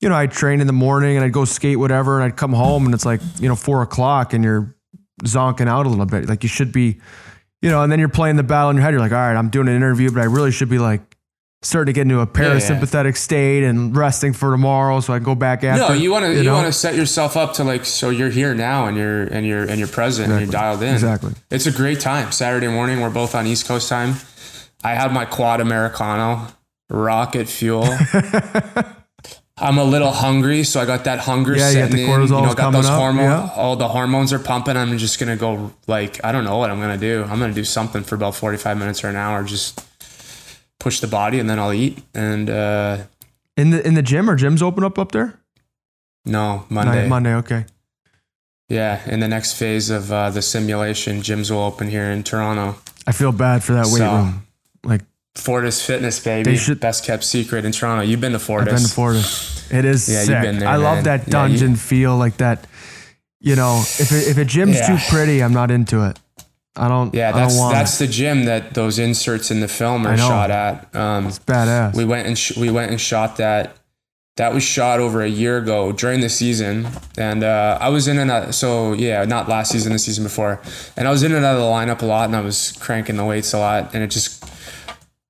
[0.00, 2.52] you know, I'd train in the morning and I'd go skate, whatever, and I'd come
[2.52, 4.75] home and it's like, you know, four o'clock and you're
[5.24, 6.28] zonking out a little bit.
[6.28, 7.00] Like, you should be,
[7.62, 8.92] you know, and then you're playing the battle in your head.
[8.92, 11.16] You're like, all right, I'm doing an interview, but I really should be like
[11.62, 12.26] starting to get into a yeah.
[12.26, 15.88] parasympathetic state and resting for tomorrow so I can go back after.
[15.88, 16.54] No, you want to you, know?
[16.54, 19.64] want to set yourself up to like so you're here now and you're and you're
[19.64, 20.94] and you're present and you're dialed in.
[20.94, 21.32] Exactly.
[21.50, 22.32] It's a great time.
[22.32, 24.14] Saturday morning, we're both on East Coast time.
[24.84, 26.46] I had my quad Americano,
[26.88, 27.84] rocket fuel.
[29.58, 32.20] I'm a little hungry, so I got that hunger Yeah, you got setting the in.
[32.22, 33.24] You know, got coming those hormones.
[33.26, 33.50] yeah.
[33.56, 34.76] All the hormones are pumping.
[34.76, 37.24] I'm just gonna go like I don't know what I'm gonna do.
[37.28, 39.42] I'm gonna do something for about 45 minutes or an hour.
[39.44, 39.82] Just
[40.78, 42.02] push the body, and then I'll eat.
[42.14, 42.98] And uh,
[43.56, 45.38] in the in the gym or gyms open up up there?
[46.26, 47.08] no Monday.
[47.08, 47.64] Monday, okay.
[48.68, 52.76] Yeah, in the next phase of uh, the simulation, gyms will open here in Toronto.
[53.06, 54.46] I feel bad for that weight So, room.
[54.82, 55.02] Like
[55.38, 56.56] Fortis Fitness, baby.
[56.56, 58.02] Should- Best kept secret in Toronto.
[58.04, 58.68] You've been to Fortis.
[58.72, 59.24] I've been to Florida.
[59.70, 60.42] It is Yeah, you've sick.
[60.42, 61.04] been there, I love man.
[61.04, 62.66] that Yeah, dungeon you- feel, like that.
[63.40, 64.96] You know, if it, if a gym's Yeah.
[64.96, 66.18] too pretty, I'm not into it.
[66.74, 67.14] I don't.
[67.14, 68.06] Yeah, that's don't that's it.
[68.06, 70.94] the gym that those inserts in the film are shot at.
[70.94, 71.94] Um, It's badass.
[71.94, 73.76] we went and sh- we went and shot that.
[74.36, 78.18] That was shot over a year ago during the season, and uh, I was in
[78.18, 78.54] and out.
[78.54, 80.60] So yeah, not last season, the season before,
[80.98, 83.16] and I was in and out of the lineup a lot, and I was cranking
[83.16, 84.44] the weights a lot, and it just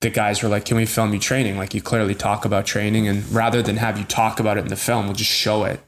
[0.00, 1.56] the guys were like, "Can we film you training?
[1.56, 4.68] Like you clearly talk about training, and rather than have you talk about it in
[4.68, 5.80] the film, we'll just show it."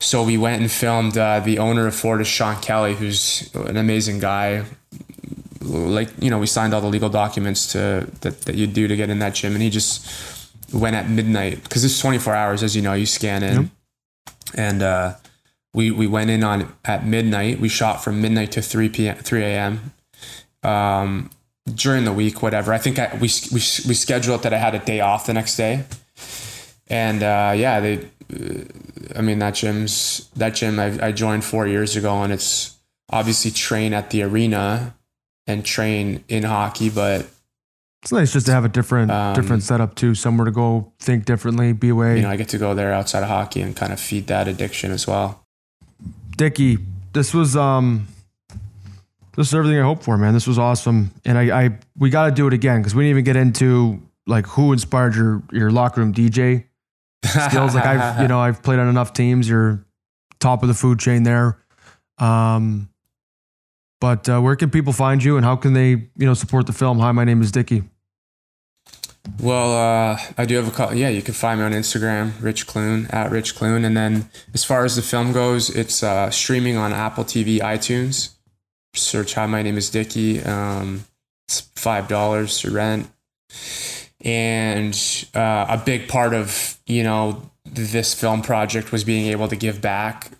[0.00, 4.18] So we went and filmed uh, the owner of Fortis, Sean Kelly, who's an amazing
[4.18, 4.64] guy.
[5.60, 8.96] Like you know, we signed all the legal documents to that, that you do to
[8.96, 12.74] get in that gym, and he just went at midnight because it's 24 hours, as
[12.74, 12.94] you know.
[12.94, 13.70] You scan in,
[14.54, 15.14] and uh,
[15.74, 17.60] we we went in on at midnight.
[17.60, 19.16] We shot from midnight to 3 p.m.
[19.16, 19.92] 3 a.m.
[20.62, 21.30] Um,
[21.66, 22.72] during the week, whatever.
[22.72, 25.56] I think I, we we we scheduled that I had a day off the next
[25.56, 25.84] day,
[26.88, 27.98] and uh, yeah, they.
[28.32, 28.64] uh,
[29.14, 32.76] I mean that gym's that gym I, I joined four years ago, and it's
[33.10, 34.94] obviously train at the arena
[35.46, 37.26] and train in hockey, but
[38.02, 40.14] it's nice just to have a different Um, different setup too.
[40.14, 42.16] Somewhere to go think differently, be away.
[42.16, 44.48] you know I get to go there outside of hockey and kind of feed that
[44.48, 45.44] addiction as well.
[46.36, 46.78] Dicky,
[47.12, 48.06] this was um
[49.36, 50.34] this is everything I hoped for, man.
[50.34, 51.10] This was awesome.
[51.24, 54.46] And I, I we gotta do it again because we didn't even get into like
[54.46, 56.64] who inspired your your locker room DJ
[57.24, 57.74] skills.
[57.74, 59.48] Like I've, you know, I've played on enough teams.
[59.48, 59.84] You're
[60.40, 61.58] top of the food chain there.
[62.18, 62.88] Um,
[64.00, 66.72] but uh, where can people find you, and how can they, you know, support the
[66.72, 66.98] film?
[66.98, 67.84] Hi, my name is Dicky.
[69.40, 70.92] Well, uh, I do have a call.
[70.92, 73.84] Yeah, you can find me on Instagram, Rich Clune at Rich Clune.
[73.84, 78.30] And then as far as the film goes, it's uh, streaming on Apple TV, iTunes.
[78.94, 80.42] Search Hi, my name is Dicky.
[80.42, 81.06] Um,
[81.48, 83.10] it's five dollars to rent,
[84.20, 84.94] and
[85.34, 89.80] uh, a big part of you know this film project was being able to give
[89.80, 90.30] back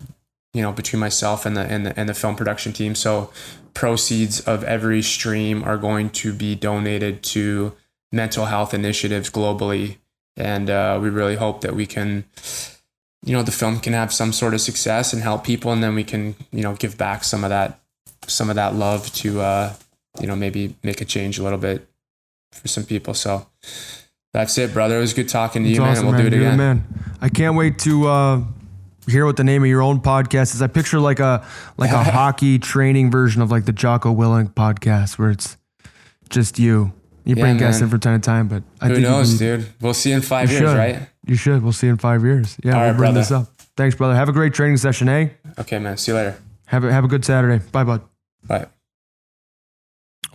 [0.53, 2.93] you know between myself and the and the, and the film production team.
[2.93, 3.31] So
[3.73, 7.73] proceeds of every stream are going to be donated to
[8.11, 9.97] mental health initiatives globally.
[10.37, 12.25] And uh, we really hope that we can
[13.25, 15.95] you know the film can have some sort of success and help people and then
[15.95, 17.79] we can you know give back some of that
[18.27, 19.73] some of that love to uh,
[20.19, 21.87] you know maybe make a change a little bit
[22.51, 23.47] for some people so
[24.33, 26.57] that's it brother it was good talking to you man we'll do it You're again
[26.57, 26.83] man.
[27.21, 28.43] I can't wait to uh,
[29.07, 30.61] hear what the name of your own podcast is.
[30.61, 31.45] I picture like a
[31.77, 35.55] like a hockey training version of like the Jocko Willink podcast, where it's
[36.29, 36.91] just you.
[37.23, 39.69] You Yeah, bring guests in from time to time, but I who knows can- dude
[39.79, 40.77] we'll see you in five years should.
[40.77, 41.63] right You should.
[41.63, 42.57] We'll see you in five years.
[42.61, 43.19] Yeah, All we'll right, bring brother.
[43.21, 43.47] this up.
[43.77, 44.15] Thanks, brother.
[44.15, 45.29] Have a great training session, eh?
[45.59, 47.63] okay man see you later Have a have a good Saturday.
[47.71, 48.01] Bye, bud.
[48.47, 48.67] Bye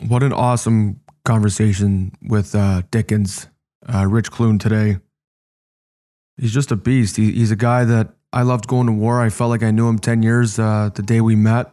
[0.06, 3.48] What an awesome conversation with uh, Dickens,
[3.86, 4.98] uh, Rich Clune today.
[6.38, 7.16] He's just a beast.
[7.16, 9.20] He, he's a guy that I loved going to war.
[9.20, 11.72] I felt like I knew him 10 years uh, the day we met.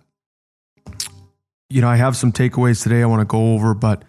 [1.69, 4.03] You know, I have some takeaways today I want to go over, but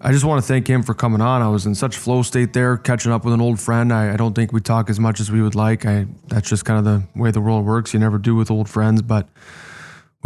[0.00, 1.42] I just want to thank him for coming on.
[1.42, 3.92] I was in such flow state there, catching up with an old friend.
[3.92, 5.86] I, I don't think we talk as much as we would like.
[5.86, 7.94] I That's just kind of the way the world works.
[7.94, 9.28] You never do with old friends, but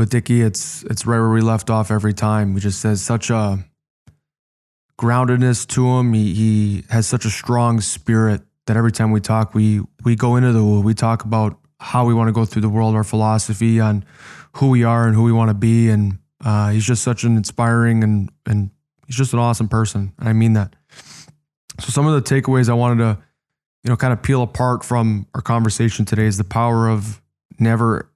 [0.00, 2.54] with Dicky, it's it's right where we left off every time.
[2.54, 3.62] He just has such a
[4.98, 6.14] groundedness to him.
[6.14, 10.36] He he has such a strong spirit that every time we talk, we we go
[10.36, 13.78] into the we talk about how we want to go through the world, our philosophy
[13.78, 14.06] on
[14.56, 17.36] who we are and who we want to be, and uh, he's just such an
[17.36, 18.70] inspiring and and
[19.06, 20.74] he's just an awesome person, and I mean that.
[21.78, 23.22] So some of the takeaways I wanted to,
[23.84, 27.20] you know, kind of peel apart from our conversation today is the power of
[27.58, 28.10] never,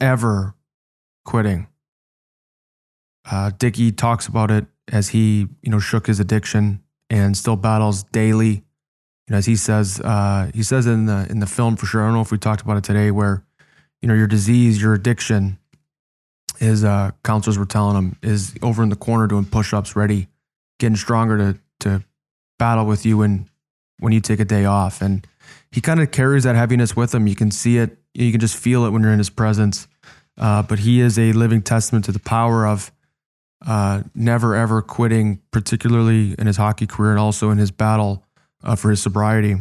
[0.00, 0.54] ever
[1.28, 1.66] quitting.
[3.30, 8.02] Uh, Dicky talks about it as he, you know, shook his addiction and still battles
[8.04, 8.64] daily.
[9.26, 12.00] You know, as he says, uh, he says in the in the film for sure.
[12.02, 13.44] I don't know if we talked about it today, where
[14.00, 15.58] you know your disease, your addiction,
[16.60, 20.28] is uh, counselors were telling him is over in the corner doing push-ups, ready,
[20.78, 22.04] getting stronger to to
[22.58, 23.50] battle with you when
[24.00, 25.02] when you take a day off.
[25.02, 25.26] And
[25.70, 27.26] he kind of carries that heaviness with him.
[27.26, 27.98] You can see it.
[28.14, 29.88] You can just feel it when you're in his presence.
[30.38, 32.92] Uh, but he is a living testament to the power of
[33.66, 38.24] uh, never ever quitting, particularly in his hockey career and also in his battle
[38.62, 39.56] uh, for his sobriety.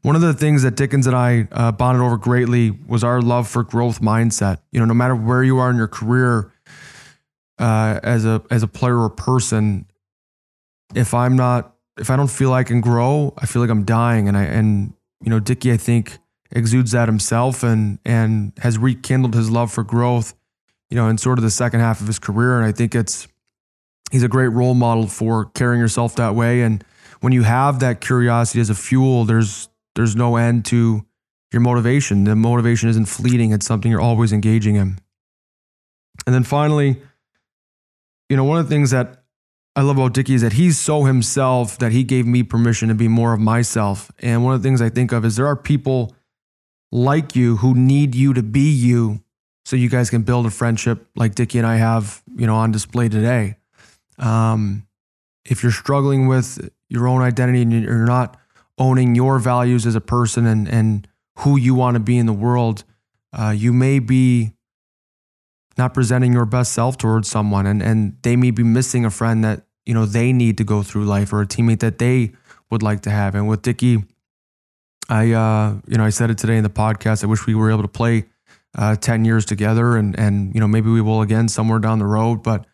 [0.00, 3.46] One of the things that Dickens and I uh, bonded over greatly was our love
[3.46, 4.58] for growth mindset.
[4.72, 6.52] You know, no matter where you are in your career
[7.58, 9.86] uh, as a as a player or person,
[10.94, 14.26] if I'm not, if I don't feel I can grow, I feel like I'm dying.
[14.26, 16.18] And I and you know, Dicky, I think
[16.52, 20.34] exudes that himself and and has rekindled his love for growth.
[20.90, 23.26] You know, in sort of the second half of his career, and I think it's
[24.10, 26.60] he's a great role model for carrying yourself that way.
[26.60, 26.84] And
[27.20, 31.04] when you have that curiosity as a fuel, there's there's no end to
[31.50, 32.24] your motivation.
[32.24, 34.98] The motivation isn't fleeting; it's something you're always engaging in.
[36.26, 37.00] And then finally,
[38.28, 39.24] you know, one of the things that
[39.74, 42.94] I love about Dicky is that he's so himself that he gave me permission to
[42.94, 44.12] be more of myself.
[44.18, 46.14] And one of the things I think of is there are people
[46.92, 49.24] like you who need you to be you
[49.64, 52.70] so you guys can build a friendship like Dicky and I have, you know, on
[52.70, 53.56] display today.
[54.18, 54.86] Um,
[55.44, 58.38] if you're struggling with your own identity and you're not
[58.78, 61.08] owning your values as a person and, and
[61.38, 62.84] who you want to be in the world,
[63.32, 64.52] uh, you may be
[65.78, 69.42] not presenting your best self towards someone and, and they may be missing a friend
[69.42, 72.32] that, you know, they need to go through life or a teammate that they
[72.70, 73.34] would like to have.
[73.34, 74.04] And with Dicky,
[75.12, 77.22] I, uh, you know, I said it today in the podcast.
[77.22, 78.24] I wish we were able to play
[78.74, 82.06] uh, 10 years together and, and, you know, maybe we will again somewhere down the
[82.06, 82.64] road, but,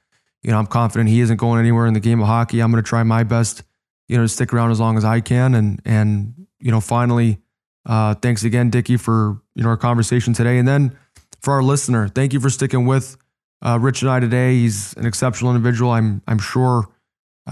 [0.45, 2.61] you know, I'm confident he isn't going anywhere in the game of hockey.
[2.61, 3.65] I'm going to try my best,
[4.07, 5.57] you know, to stick around as long as I can.
[5.57, 7.39] And, and, you know, finally,
[7.85, 10.59] uh, thanks again, Dicky, for, you know, our conversation today.
[10.59, 10.97] And then
[11.41, 13.17] for our listener, thank you for sticking with
[13.63, 14.55] uh, Rich and I today.
[14.55, 15.91] He's an exceptional individual.
[15.91, 16.89] I'm, I'm sure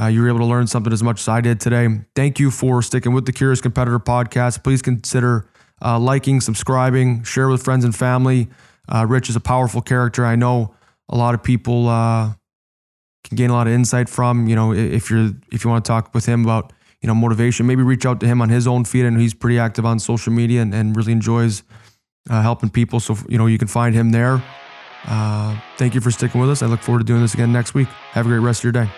[0.00, 1.88] uh, you were able to learn something as much as I did today.
[2.14, 4.62] Thank you for sticking with the Curious Competitor podcast.
[4.62, 5.48] Please consider
[5.82, 8.48] uh, liking, subscribing, share with friends and family.
[8.88, 10.24] Uh, Rich is a powerful character.
[10.24, 10.74] I know
[11.08, 12.32] a lot of people uh,
[13.24, 14.46] can gain a lot of insight from.
[14.46, 16.72] You know, if you're if you want to talk with him about
[17.06, 17.66] you know, motivation.
[17.66, 19.04] Maybe reach out to him on his own feed.
[19.04, 21.62] and he's pretty active on social media and, and really enjoys
[22.28, 23.00] uh, helping people.
[23.00, 24.42] So, you know, you can find him there.
[25.04, 26.62] Uh, thank you for sticking with us.
[26.62, 27.88] I look forward to doing this again next week.
[28.10, 28.90] Have a great rest of your day.